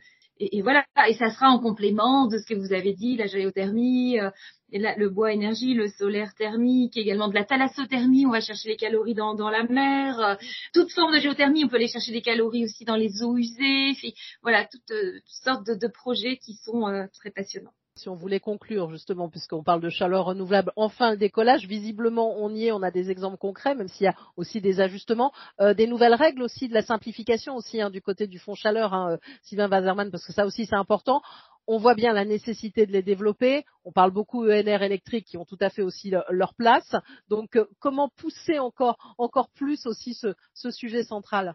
Et, 0.51 0.61
voilà, 0.61 0.85
et 1.07 1.13
ça 1.13 1.29
sera 1.29 1.49
en 1.49 1.59
complément 1.59 2.27
de 2.27 2.37
ce 2.37 2.45
que 2.45 2.53
vous 2.53 2.73
avez 2.73 2.93
dit, 2.93 3.15
la 3.15 3.27
géothermie, 3.27 4.19
euh, 4.19 4.29
le 4.71 5.09
bois 5.09 5.31
énergie, 5.31 5.73
le 5.73 5.87
solaire 5.87 6.33
thermique, 6.35 6.97
également 6.97 7.27
de 7.27 7.35
la 7.35 7.45
thalassothermie, 7.45 8.25
on 8.25 8.31
va 8.31 8.41
chercher 8.41 8.69
les 8.69 8.77
calories 8.77 9.13
dans, 9.13 9.35
dans 9.35 9.49
la 9.49 9.63
mer, 9.63 10.19
euh, 10.19 10.35
toute 10.73 10.91
forme 10.91 11.13
de 11.13 11.19
géothermie, 11.19 11.63
on 11.63 11.67
peut 11.67 11.75
aller 11.77 11.87
chercher 11.87 12.11
des 12.11 12.21
calories 12.21 12.65
aussi 12.65 12.85
dans 12.85 12.95
les 12.95 13.23
eaux 13.23 13.37
usées, 13.37 13.93
voilà, 14.41 14.65
toutes, 14.65 14.81
toutes 14.87 15.23
sortes 15.25 15.67
de, 15.67 15.75
de, 15.75 15.87
projets 15.87 16.37
qui 16.37 16.55
sont 16.55 17.07
très 17.19 17.31
passionnants. 17.31 17.73
Si 17.95 18.09
on 18.09 18.15
voulait 18.15 18.39
conclure 18.39 18.89
justement, 18.89 19.29
puisqu'on 19.29 19.61
parle 19.61 19.79
de 19.79 19.89
chaleur 19.89 20.25
renouvelable, 20.25 20.71
enfin 20.75 21.11
le 21.11 21.17
décollage, 21.17 21.67
visiblement 21.67 22.35
on 22.39 22.49
y 22.49 22.65
est, 22.65 22.71
on 22.71 22.81
a 22.81 22.89
des 22.89 23.11
exemples 23.11 23.37
concrets, 23.37 23.75
même 23.75 23.87
s'il 23.87 24.05
y 24.05 24.07
a 24.07 24.15
aussi 24.35 24.61
des 24.61 24.81
ajustements, 24.81 25.31
euh, 25.61 25.75
des 25.75 25.85
nouvelles 25.85 26.15
règles 26.15 26.41
aussi, 26.41 26.67
de 26.67 26.73
la 26.73 26.81
simplification 26.81 27.55
aussi 27.55 27.81
hein, 27.81 27.91
du 27.91 28.01
côté 28.01 28.25
du 28.25 28.39
fonds 28.39 28.55
chaleur, 28.55 28.95
hein, 28.95 29.11
euh, 29.11 29.17
Sylvain 29.43 29.69
Wazerman, 29.69 30.09
parce 30.09 30.25
que 30.25 30.33
ça 30.33 30.47
aussi 30.47 30.65
c'est 30.65 30.75
important. 30.75 31.21
On 31.67 31.77
voit 31.77 31.93
bien 31.93 32.13
la 32.13 32.25
nécessité 32.25 32.87
de 32.87 32.91
les 32.91 33.03
développer. 33.03 33.63
On 33.85 33.91
parle 33.91 34.11
beaucoup 34.11 34.43
ENR 34.43 34.81
électriques 34.81 35.27
qui 35.27 35.37
ont 35.37 35.45
tout 35.45 35.59
à 35.61 35.69
fait 35.69 35.83
aussi 35.83 36.11
leur 36.29 36.55
place. 36.55 36.95
Donc 37.29 37.55
euh, 37.55 37.65
comment 37.79 38.09
pousser 38.17 38.57
encore 38.57 38.97
encore 39.19 39.49
plus 39.49 39.85
aussi 39.85 40.15
ce, 40.15 40.33
ce 40.55 40.71
sujet 40.71 41.03
central? 41.03 41.53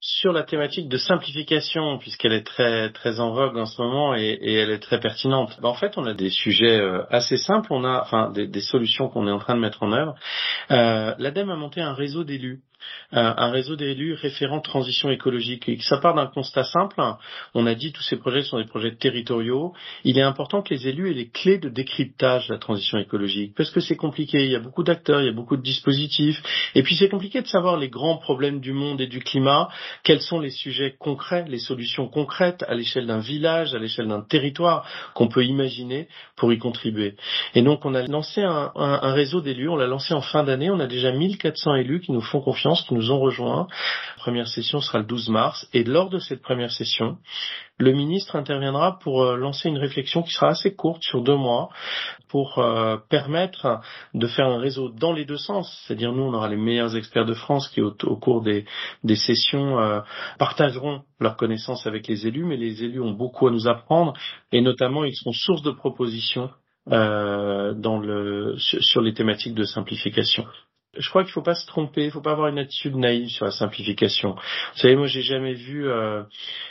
Sur 0.00 0.32
la 0.32 0.44
thématique 0.44 0.88
de 0.88 0.96
simplification, 0.96 1.98
puisqu'elle 1.98 2.32
est 2.32 2.46
très 2.46 2.90
très 2.90 3.20
en 3.20 3.32
vogue 3.32 3.58
en 3.58 3.66
ce 3.66 3.80
moment 3.82 4.14
et, 4.14 4.38
elle 4.42 4.70
est 4.70 4.78
très 4.78 4.98
pertinente. 4.98 5.58
Ben, 5.60 5.68
en 5.68 5.74
fait, 5.74 5.98
on 5.98 6.06
a 6.06 6.14
des 6.14 6.30
sujets 6.30 6.80
euh, 6.80 7.02
assez 7.10 7.36
simples, 7.36 7.72
on 7.72 7.84
a 7.84 8.00
enfin 8.00 8.30
des, 8.30 8.46
des 8.46 8.62
solutions 8.62 9.08
qu'on 9.08 9.28
est 9.28 9.32
en 9.32 9.38
train 9.38 9.54
de 9.54 9.60
mettre 9.60 9.82
en 9.82 9.92
œuvre. 9.92 10.14
Euh, 10.70 11.14
L'ADEME 11.18 11.50
a 11.50 11.56
monté 11.56 11.80
un 11.82 11.92
réseau 11.92 12.24
d'élus 12.24 12.62
un 13.12 13.50
réseau 13.50 13.76
d'élus 13.76 14.14
référents 14.14 14.60
transition 14.60 15.10
écologique. 15.10 15.68
Et 15.68 15.78
ça 15.80 15.98
part 15.98 16.14
d'un 16.14 16.26
constat 16.26 16.64
simple. 16.64 17.00
On 17.54 17.66
a 17.66 17.74
dit 17.74 17.92
tous 17.92 18.02
ces 18.02 18.16
projets 18.16 18.42
sont 18.42 18.58
des 18.58 18.64
projets 18.64 18.94
territoriaux. 18.94 19.74
Il 20.04 20.18
est 20.18 20.22
important 20.22 20.62
que 20.62 20.72
les 20.72 20.88
élus 20.88 21.10
aient 21.10 21.14
les 21.14 21.28
clés 21.28 21.58
de 21.58 21.68
décryptage 21.68 22.48
de 22.48 22.54
la 22.54 22.58
transition 22.58 22.98
écologique 22.98 23.54
parce 23.56 23.70
que 23.70 23.80
c'est 23.80 23.96
compliqué. 23.96 24.44
Il 24.44 24.50
y 24.50 24.56
a 24.56 24.60
beaucoup 24.60 24.82
d'acteurs, 24.82 25.20
il 25.20 25.26
y 25.26 25.30
a 25.30 25.34
beaucoup 25.34 25.56
de 25.56 25.62
dispositifs. 25.62 26.42
Et 26.74 26.82
puis 26.82 26.94
c'est 26.96 27.08
compliqué 27.08 27.42
de 27.42 27.46
savoir 27.46 27.76
les 27.76 27.88
grands 27.88 28.18
problèmes 28.18 28.60
du 28.60 28.72
monde 28.72 29.00
et 29.00 29.06
du 29.06 29.20
climat. 29.20 29.68
Quels 30.04 30.20
sont 30.20 30.40
les 30.40 30.50
sujets 30.50 30.94
concrets, 30.98 31.44
les 31.48 31.58
solutions 31.58 32.08
concrètes 32.08 32.64
à 32.68 32.74
l'échelle 32.74 33.06
d'un 33.06 33.20
village, 33.20 33.74
à 33.74 33.78
l'échelle 33.78 34.08
d'un 34.08 34.22
territoire 34.22 34.86
qu'on 35.14 35.28
peut 35.28 35.44
imaginer 35.44 36.08
pour 36.36 36.52
y 36.52 36.58
contribuer? 36.58 37.16
Et 37.54 37.62
donc 37.62 37.84
on 37.84 37.94
a 37.94 38.06
lancé 38.06 38.42
un, 38.42 38.70
un 38.74 39.12
réseau 39.12 39.40
d'élus. 39.40 39.68
On 39.68 39.76
l'a 39.76 39.86
lancé 39.86 40.14
en 40.14 40.20
fin 40.20 40.44
d'année. 40.44 40.70
On 40.70 40.80
a 40.80 40.86
déjà 40.86 41.12
1400 41.12 41.74
élus 41.76 42.00
qui 42.00 42.12
nous 42.12 42.20
font 42.20 42.40
confiance 42.40 42.69
qui 42.74 42.94
nous 42.94 43.10
ont 43.10 43.18
rejoints. 43.18 43.66
La 44.16 44.22
première 44.22 44.48
session 44.48 44.80
sera 44.80 44.98
le 44.98 45.04
12 45.04 45.28
mars 45.28 45.68
et 45.72 45.84
lors 45.84 46.10
de 46.10 46.18
cette 46.18 46.42
première 46.42 46.70
session, 46.70 47.18
le 47.80 47.92
ministre 47.92 48.36
interviendra 48.36 48.98
pour 48.98 49.22
euh, 49.22 49.36
lancer 49.36 49.68
une 49.68 49.78
réflexion 49.78 50.22
qui 50.22 50.32
sera 50.32 50.48
assez 50.48 50.74
courte 50.74 51.02
sur 51.02 51.22
deux 51.22 51.36
mois 51.36 51.70
pour 52.28 52.58
euh, 52.58 52.98
permettre 53.08 53.80
de 54.12 54.26
faire 54.26 54.46
un 54.46 54.58
réseau 54.58 54.90
dans 54.90 55.12
les 55.12 55.24
deux 55.24 55.38
sens. 55.38 55.82
C'est-à-dire 55.86 56.12
nous, 56.12 56.22
on 56.22 56.34
aura 56.34 56.48
les 56.48 56.58
meilleurs 56.58 56.94
experts 56.94 57.24
de 57.24 57.34
France 57.34 57.68
qui 57.68 57.80
au, 57.80 57.92
cours 58.16 58.42
des, 58.42 58.66
sessions 59.16 59.80
euh, 59.80 60.00
partageront 60.38 61.02
leurs 61.18 61.36
connaissances 61.36 61.86
avec 61.86 62.06
les 62.06 62.26
élus, 62.26 62.44
mais 62.44 62.58
les 62.58 62.84
élus 62.84 63.00
ont 63.00 63.12
beaucoup 63.12 63.48
à 63.48 63.50
nous 63.50 63.66
apprendre 63.66 64.12
et 64.52 64.60
notamment 64.60 65.04
ils 65.04 65.14
seront 65.14 65.32
source 65.32 65.62
de 65.62 65.70
propositions 65.70 66.50
sur 66.86 69.00
les 69.00 69.14
thématiques 69.14 69.54
de 69.54 69.64
simplification 69.64 70.44
je 70.98 71.08
crois 71.08 71.22
qu'il 71.22 71.32
faut 71.32 71.42
pas 71.42 71.54
se 71.54 71.66
tromper, 71.66 72.04
il 72.04 72.10
faut 72.10 72.20
pas 72.20 72.32
avoir 72.32 72.48
une 72.48 72.58
attitude 72.58 72.96
naïve 72.96 73.28
sur 73.28 73.44
la 73.44 73.52
simplification. 73.52 74.32
Vous 74.32 74.80
savez, 74.80 74.96
moi 74.96 75.06
j'ai 75.06 75.22
jamais 75.22 75.54
vu, 75.54 75.88
euh, 75.88 76.24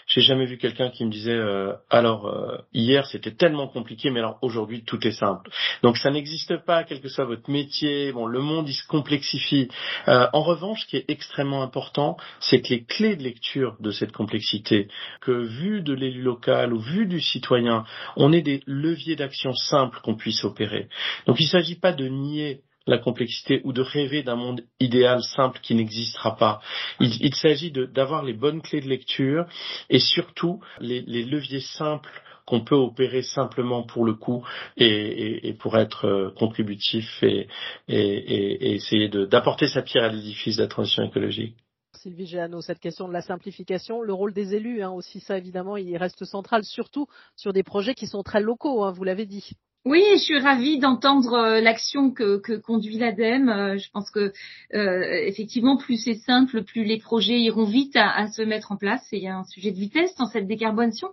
j'ai 0.07 0.19
jamais 0.19 0.45
vu 0.45 0.57
quelqu'un 0.57 0.89
qui 0.89 1.05
me 1.05 1.09
disait 1.09 1.31
euh, 1.31 1.73
alors 1.89 2.27
euh, 2.27 2.57
hier 2.73 3.05
c'était 3.05 3.31
tellement 3.31 3.69
compliqué, 3.69 4.11
mais 4.11 4.19
alors 4.19 4.37
aujourd'hui 4.41 4.83
tout 4.83 5.05
est 5.07 5.13
simple. 5.13 5.49
Donc 5.83 5.97
ça 5.97 6.11
n'existe 6.11 6.57
pas, 6.65 6.83
quel 6.83 6.99
que 6.99 7.07
soit 7.07 7.23
votre 7.23 7.49
métier. 7.49 8.11
Bon, 8.11 8.25
le 8.25 8.41
monde 8.41 8.67
il 8.67 8.73
se 8.73 8.85
complexifie. 8.87 9.69
Euh, 10.09 10.27
en 10.33 10.41
revanche, 10.41 10.81
ce 10.81 10.87
qui 10.87 10.97
est 10.97 11.05
extrêmement 11.07 11.63
important, 11.63 12.17
c'est 12.41 12.61
que 12.61 12.69
les 12.69 12.83
clés 12.83 13.15
de 13.15 13.23
lecture 13.23 13.77
de 13.79 13.91
cette 13.91 14.11
complexité, 14.11 14.89
que 15.21 15.31
vu 15.31 15.81
de 15.81 15.93
l'élu 15.93 16.21
local 16.21 16.73
ou 16.73 16.79
vu 16.79 17.05
du 17.05 17.21
citoyen, 17.21 17.85
on 18.17 18.33
ait 18.33 18.41
des 18.41 18.63
leviers 18.65 19.15
d'action 19.15 19.53
simples 19.53 19.99
qu'on 20.03 20.15
puisse 20.15 20.43
opérer. 20.43 20.89
Donc 21.25 21.39
il 21.39 21.47
s'agit 21.47 21.79
pas 21.79 21.93
de 21.93 22.07
nier 22.07 22.63
la 22.87 22.97
complexité 22.97 23.61
ou 23.63 23.73
de 23.73 23.81
rêver 23.81 24.23
d'un 24.23 24.35
monde 24.35 24.63
idéal 24.79 25.21
simple 25.21 25.59
qui 25.61 25.75
n'existera 25.75 26.35
pas. 26.35 26.61
Il, 26.99 27.35
s'agit 27.35 27.71
d'avoir 27.71 28.23
les 28.23 28.33
bonnes 28.33 28.61
clés 28.61 28.81
de 28.81 28.87
lecture 28.87 29.45
et 29.89 29.99
surtout 29.99 30.59
les, 30.79 31.01
leviers 31.01 31.61
simples 31.61 32.09
qu'on 32.45 32.61
peut 32.61 32.75
opérer 32.75 33.21
simplement 33.21 33.83
pour 33.83 34.05
le 34.05 34.13
coup 34.13 34.43
et, 34.75 35.55
pour 35.59 35.77
être 35.77 36.05
euh, 36.05 36.31
contributif 36.31 37.21
et, 37.21 37.47
et 37.87 38.73
essayer 38.73 39.07
d'apporter 39.07 39.67
sa 39.67 39.83
pierre 39.83 40.05
à 40.05 40.09
l'édifice 40.09 40.57
de 40.57 40.63
la 40.63 40.67
transition 40.67 41.03
écologique. 41.03 41.55
Sylvie 41.99 42.27
Géano, 42.27 42.61
cette 42.61 42.79
question 42.79 43.07
de 43.07 43.13
la 43.13 43.21
simplification, 43.21 44.01
le 44.01 44.13
rôle 44.13 44.33
des 44.33 44.55
élus, 44.55 44.81
hein, 44.81 44.91
aussi 44.91 45.19
ça 45.19 45.37
évidemment, 45.37 45.75
il 45.75 45.97
reste 45.97 46.23
central, 46.23 46.63
surtout 46.63 47.07
sur 47.35 47.51
des 47.51 47.63
projets 47.63 47.93
qui 47.93 48.07
sont 48.07 48.23
très 48.23 48.39
locaux, 48.39 48.85
hein, 48.85 48.91
vous 48.91 49.03
l'avez 49.03 49.25
dit. 49.25 49.51
Oui, 49.89 50.03
je 50.13 50.19
suis 50.19 50.37
ravie 50.37 50.77
d'entendre 50.77 51.33
euh, 51.33 51.61
l'action 51.61 52.11
que, 52.11 52.37
conduit 52.57 52.99
l'ADEME. 52.99 53.49
Euh, 53.49 53.77
je 53.79 53.89
pense 53.89 54.11
que 54.11 54.31
euh, 54.75 55.01
effectivement, 55.25 55.77
plus 55.77 55.97
c'est 55.97 56.13
simple, 56.13 56.61
plus 56.63 56.83
les 56.83 56.99
projets 56.99 57.39
iront 57.39 57.65
vite 57.65 57.95
à, 57.95 58.07
à, 58.11 58.27
se 58.27 58.43
mettre 58.43 58.71
en 58.71 58.75
place. 58.75 59.01
Et 59.13 59.17
il 59.17 59.23
y 59.23 59.27
a 59.27 59.35
un 59.35 59.45
sujet 59.45 59.71
de 59.71 59.79
vitesse 59.79 60.13
dans 60.17 60.27
cette 60.27 60.45
décarbonation. 60.45 61.07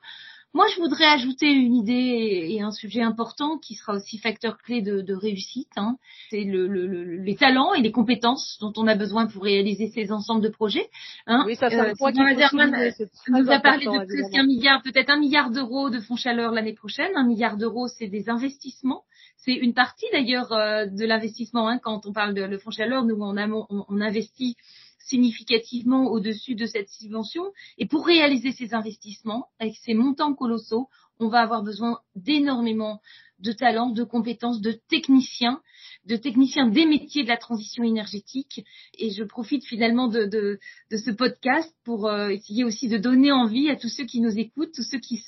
Moi, 0.57 0.69
je 0.75 0.81
voudrais 0.81 1.05
ajouter 1.05 1.53
une 1.53 1.75
idée 1.75 2.47
et 2.49 2.63
un 2.63 2.71
sujet 2.71 3.03
important 3.03 3.59
qui 3.59 3.75
sera 3.75 3.93
aussi 3.93 4.17
facteur 4.17 4.57
clé 4.57 4.81
de, 4.81 5.03
de 5.03 5.13
réussite. 5.13 5.69
Hein. 5.77 5.99
C'est 6.31 6.45
le, 6.45 6.67
le, 6.67 6.87
le, 6.87 7.05
les 7.05 7.37
talents 7.37 7.75
et 7.75 7.83
les 7.83 7.93
compétences 7.93 8.57
dont 8.59 8.73
on 8.79 8.87
a 8.87 8.95
besoin 8.95 9.27
pour 9.27 9.43
réaliser 9.43 9.89
ces 9.89 10.11
ensembles 10.13 10.41
de 10.41 10.49
projets. 10.49 10.89
Hein. 11.27 11.45
Oui, 11.47 11.57
ça, 11.57 11.69
c'est 11.69 11.77
qui 11.77 13.33
nous 13.33 13.51
a 13.51 13.61
parlé 13.61 13.85
de 13.85 14.07
presque 14.07 14.35
un 14.35 14.47
milliard, 14.47 14.81
peut-être 14.83 15.11
un 15.11 15.19
milliard 15.19 15.51
d'euros 15.51 15.91
de 15.91 16.01
fonds 16.01 16.17
chaleur 16.17 16.53
l'année 16.53 16.73
prochaine. 16.73 17.11
Un 17.17 17.27
milliard 17.27 17.59
d'euros, 17.59 17.89
c'est 17.89 18.09
des 18.09 18.31
investissements. 18.31 19.03
C'est 19.37 19.53
une 19.53 19.75
partie 19.75 20.07
d'ailleurs 20.11 20.55
euh, 20.55 20.87
de 20.87 21.05
l'investissement. 21.05 21.69
Hein. 21.69 21.79
Quand 21.83 22.07
on 22.07 22.15
parle 22.15 22.33
de 22.33 22.43
le 22.43 22.57
fonds 22.57 22.71
chaleur, 22.71 23.05
nous 23.05 23.17
on, 23.21 23.37
on, 23.37 23.85
on 23.91 24.01
investit 24.01 24.57
significativement 25.07 26.07
au-dessus 26.11 26.55
de 26.55 26.67
cette 26.67 26.89
subvention. 26.89 27.45
Et 27.79 27.87
pour 27.87 28.07
réaliser 28.07 28.53
ces 28.53 28.75
investissements, 28.75 29.47
avec 29.59 29.77
ces 29.77 29.95
montants 29.95 30.35
colossaux, 30.35 30.89
on 31.19 31.29
va 31.29 31.41
avoir 31.41 31.63
besoin 31.63 32.01
d'énormément 32.15 33.01
de 33.41 33.53
talents, 33.53 33.91
de 33.91 34.05
compétences, 34.05 34.61
de 34.61 34.73
techniciens, 34.89 35.61
de 36.07 36.17
techniciens 36.17 36.69
des 36.69 36.87
métiers 36.87 37.23
de 37.23 37.29
la 37.29 37.37
transition 37.37 37.85
énergétique. 37.85 38.65
Et 38.99 39.11
je 39.11 39.25
profite 39.25 39.65
finalement 39.65 40.09
de, 40.09 40.59
ce 40.91 41.11
podcast 41.11 41.75
pour 41.85 42.07
euh, 42.07 42.29
essayer 42.29 42.65
aussi 42.65 42.89
de 42.89 42.97
donner 42.97 43.33
envie 43.33 43.69
à 43.69 43.77
tous 43.77 43.89
ceux 43.89 44.05
qui 44.05 44.21
nous 44.21 44.39
écoutent, 44.39 44.73
tous 44.75 44.89
ceux 44.91 44.99
qui, 44.99 45.23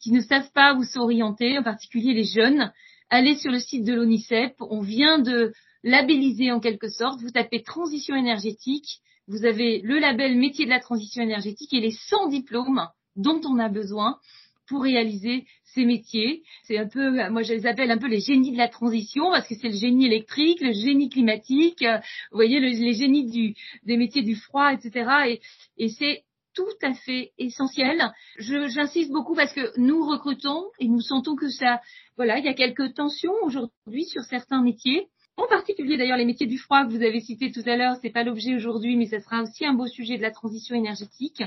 qui 0.00 0.12
ne 0.12 0.20
savent 0.20 0.50
pas 0.52 0.74
où 0.74 0.84
s'orienter, 0.84 1.58
en 1.58 1.62
particulier 1.62 2.14
les 2.14 2.24
jeunes. 2.24 2.72
Allez 3.10 3.36
sur 3.36 3.50
le 3.50 3.58
site 3.58 3.84
de 3.84 3.94
l'ONICEP. 3.94 4.54
On 4.60 4.80
vient 4.80 5.18
de 5.18 5.52
labelliser 5.82 6.52
en 6.52 6.60
quelque 6.60 6.88
sorte. 6.88 7.20
Vous 7.20 7.30
tapez 7.30 7.62
transition 7.62 8.14
énergétique 8.14 9.00
vous 9.28 9.44
avez 9.44 9.80
le 9.82 9.98
label 9.98 10.36
métier 10.36 10.64
de 10.64 10.70
la 10.70 10.80
transition 10.80 11.22
énergétique 11.22 11.72
et 11.72 11.80
les 11.80 11.92
100 11.92 12.28
diplômes 12.28 12.88
dont 13.16 13.40
on 13.44 13.58
a 13.58 13.68
besoin 13.68 14.18
pour 14.66 14.82
réaliser 14.82 15.46
ces 15.74 15.84
métiers. 15.84 16.42
C'est 16.64 16.78
un 16.78 16.88
peu, 16.88 17.10
moi 17.30 17.42
je 17.42 17.54
les 17.54 17.66
appelle 17.66 17.90
un 17.90 17.98
peu 17.98 18.08
les 18.08 18.20
génies 18.20 18.52
de 18.52 18.58
la 18.58 18.68
transition 18.68 19.30
parce 19.30 19.46
que 19.48 19.54
c'est 19.54 19.68
le 19.68 19.76
génie 19.76 20.06
électrique, 20.06 20.60
le 20.60 20.72
génie 20.72 21.08
climatique, 21.08 21.82
euh, 21.82 21.98
vous 22.30 22.36
voyez 22.36 22.60
les 22.60 22.94
génies 22.94 23.30
du, 23.30 23.54
des 23.84 23.96
métiers 23.96 24.22
du 24.22 24.34
froid, 24.34 24.72
etc. 24.72 25.10
Et, 25.26 25.40
et 25.76 25.88
c'est 25.88 26.24
tout 26.54 26.66
à 26.82 26.92
fait 26.92 27.32
essentiel. 27.38 28.12
J'insiste 28.38 29.10
beaucoup 29.12 29.34
parce 29.34 29.52
que 29.52 29.78
nous 29.78 30.04
recrutons 30.06 30.64
et 30.78 30.88
nous 30.88 31.00
sentons 31.00 31.36
que 31.36 31.48
ça, 31.48 31.80
voilà, 32.16 32.38
il 32.38 32.44
y 32.44 32.48
a 32.48 32.54
quelques 32.54 32.94
tensions 32.94 33.34
aujourd'hui 33.42 34.04
sur 34.06 34.22
certains 34.22 34.62
métiers 34.62 35.06
en 35.38 35.46
particulier 35.46 35.96
d'ailleurs 35.96 36.16
les 36.16 36.24
métiers 36.24 36.46
du 36.46 36.58
froid 36.58 36.84
que 36.84 36.90
vous 36.90 37.02
avez 37.02 37.20
cités 37.20 37.52
tout 37.52 37.62
à 37.66 37.76
l'heure, 37.76 37.96
c'est 38.02 38.10
pas 38.10 38.24
l'objet 38.24 38.54
aujourd'hui, 38.54 38.96
mais 38.96 39.06
ce 39.06 39.20
sera 39.20 39.42
aussi 39.42 39.64
un 39.64 39.72
beau 39.72 39.86
sujet 39.86 40.16
de 40.16 40.22
la 40.22 40.30
transition 40.30 40.74
énergétique. 40.74 41.42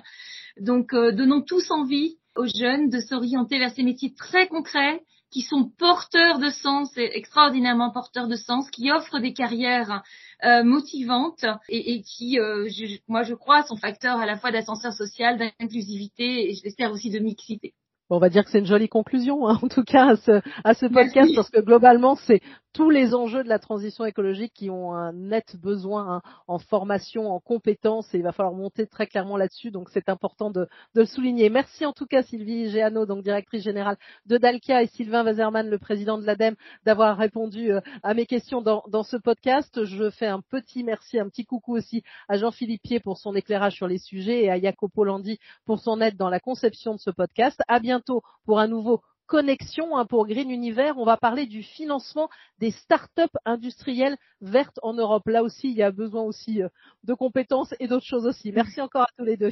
Donc 0.59 0.93
euh, 0.93 1.11
donnons 1.11 1.41
tous 1.41 1.69
envie 1.71 2.17
aux 2.35 2.47
jeunes 2.47 2.89
de 2.89 2.99
s'orienter 2.99 3.59
vers 3.59 3.73
ces 3.73 3.83
métiers 3.83 4.13
très 4.13 4.47
concrets 4.47 5.01
qui 5.29 5.41
sont 5.41 5.69
porteurs 5.77 6.39
de 6.39 6.49
sens, 6.49 6.91
extraordinairement 6.97 7.91
porteurs 7.91 8.27
de 8.27 8.35
sens, 8.35 8.69
qui 8.69 8.91
offrent 8.91 9.19
des 9.19 9.33
carrières 9.33 10.03
euh, 10.43 10.63
motivantes 10.63 11.45
et, 11.69 11.93
et 11.93 12.01
qui, 12.01 12.37
euh, 12.37 12.67
moi 13.07 13.23
je 13.23 13.33
crois, 13.33 13.63
sont 13.63 13.77
facteurs 13.77 14.19
à 14.19 14.25
la 14.25 14.37
fois 14.37 14.51
d'ascenseur 14.51 14.93
social, 14.93 15.37
d'inclusivité 15.37 16.49
et 16.49 16.55
je 16.55 16.63
l'espère 16.63 16.91
aussi 16.91 17.09
de 17.09 17.19
mixité. 17.19 17.73
On 18.11 18.19
va 18.19 18.29
dire 18.29 18.43
que 18.43 18.51
c'est 18.51 18.59
une 18.59 18.65
jolie 18.65 18.89
conclusion, 18.89 19.47
hein, 19.47 19.57
en 19.61 19.67
tout 19.67 19.83
cas, 19.83 20.11
à 20.11 20.15
ce, 20.17 20.41
à 20.63 20.73
ce 20.73 20.85
podcast, 20.85 21.31
parce 21.35 21.49
que 21.49 21.61
globalement, 21.61 22.15
c'est 22.15 22.41
tous 22.73 22.89
les 22.89 23.13
enjeux 23.13 23.43
de 23.43 23.49
la 23.49 23.59
transition 23.59 24.05
écologique 24.05 24.53
qui 24.53 24.69
ont 24.69 24.93
un 24.93 25.11
net 25.11 25.57
besoin 25.61 26.15
hein, 26.15 26.21
en 26.47 26.57
formation, 26.57 27.29
en 27.29 27.39
compétences, 27.39 28.13
et 28.13 28.17
il 28.17 28.23
va 28.23 28.31
falloir 28.31 28.55
monter 28.55 28.87
très 28.87 29.07
clairement 29.07 29.37
là-dessus, 29.37 29.71
donc 29.71 29.89
c'est 29.91 30.09
important 30.09 30.51
de, 30.51 30.67
de, 30.95 31.01
le 31.01 31.05
souligner. 31.05 31.49
Merci 31.49 31.85
en 31.85 31.93
tout 31.93 32.05
cas 32.05 32.23
Sylvie 32.23 32.69
Géano, 32.69 33.05
donc 33.05 33.23
directrice 33.23 33.63
générale 33.63 33.97
de 34.25 34.37
Dalkia, 34.37 34.83
et 34.83 34.87
Sylvain 34.87 35.25
Wazerman, 35.25 35.69
le 35.69 35.79
président 35.79 36.17
de 36.17 36.25
l'ADEME, 36.25 36.55
d'avoir 36.85 37.17
répondu 37.17 37.71
euh, 37.71 37.81
à 38.03 38.13
mes 38.13 38.25
questions 38.25 38.61
dans, 38.61 38.83
dans, 38.89 39.03
ce 39.03 39.17
podcast. 39.17 39.83
Je 39.83 40.09
fais 40.09 40.27
un 40.27 40.41
petit 40.41 40.83
merci, 40.83 41.19
un 41.19 41.27
petit 41.27 41.45
coucou 41.45 41.75
aussi 41.75 42.03
à 42.29 42.37
Jean-Philippe 42.37 42.83
Pied 42.83 42.99
pour 42.99 43.17
son 43.17 43.35
éclairage 43.35 43.75
sur 43.75 43.87
les 43.87 43.97
sujets 43.97 44.43
et 44.43 44.51
à 44.51 44.59
Jacopo 44.59 45.03
Landi 45.03 45.39
pour 45.65 45.79
son 45.79 45.99
aide 46.01 46.15
dans 46.17 46.29
la 46.29 46.39
conception 46.39 46.93
de 46.93 46.99
ce 46.99 47.09
podcast. 47.09 47.61
À 47.67 47.79
bientôt 47.79 48.00
pour 48.45 48.59
un 48.59 48.67
nouveau 48.67 49.01
connexion 49.31 49.97
hein, 49.97 50.05
pour 50.05 50.27
Green 50.27 50.51
Universe. 50.51 50.97
On 50.97 51.05
va 51.05 51.17
parler 51.17 51.45
du 51.45 51.63
financement 51.63 52.29
des 52.59 52.71
startups 52.71 53.37
industrielles 53.45 54.17
vertes 54.41 54.79
en 54.83 54.93
Europe. 54.93 55.27
Là 55.27 55.43
aussi, 55.43 55.69
il 55.69 55.77
y 55.77 55.83
a 55.83 55.91
besoin 55.91 56.23
aussi 56.23 56.61
euh, 56.61 56.67
de 57.03 57.13
compétences 57.13 57.73
et 57.79 57.87
d'autres 57.87 58.05
choses 58.05 58.25
aussi. 58.25 58.51
Merci 58.51 58.81
encore 58.81 59.03
à 59.03 59.09
tous 59.17 59.23
les 59.23 59.37
deux. 59.37 59.51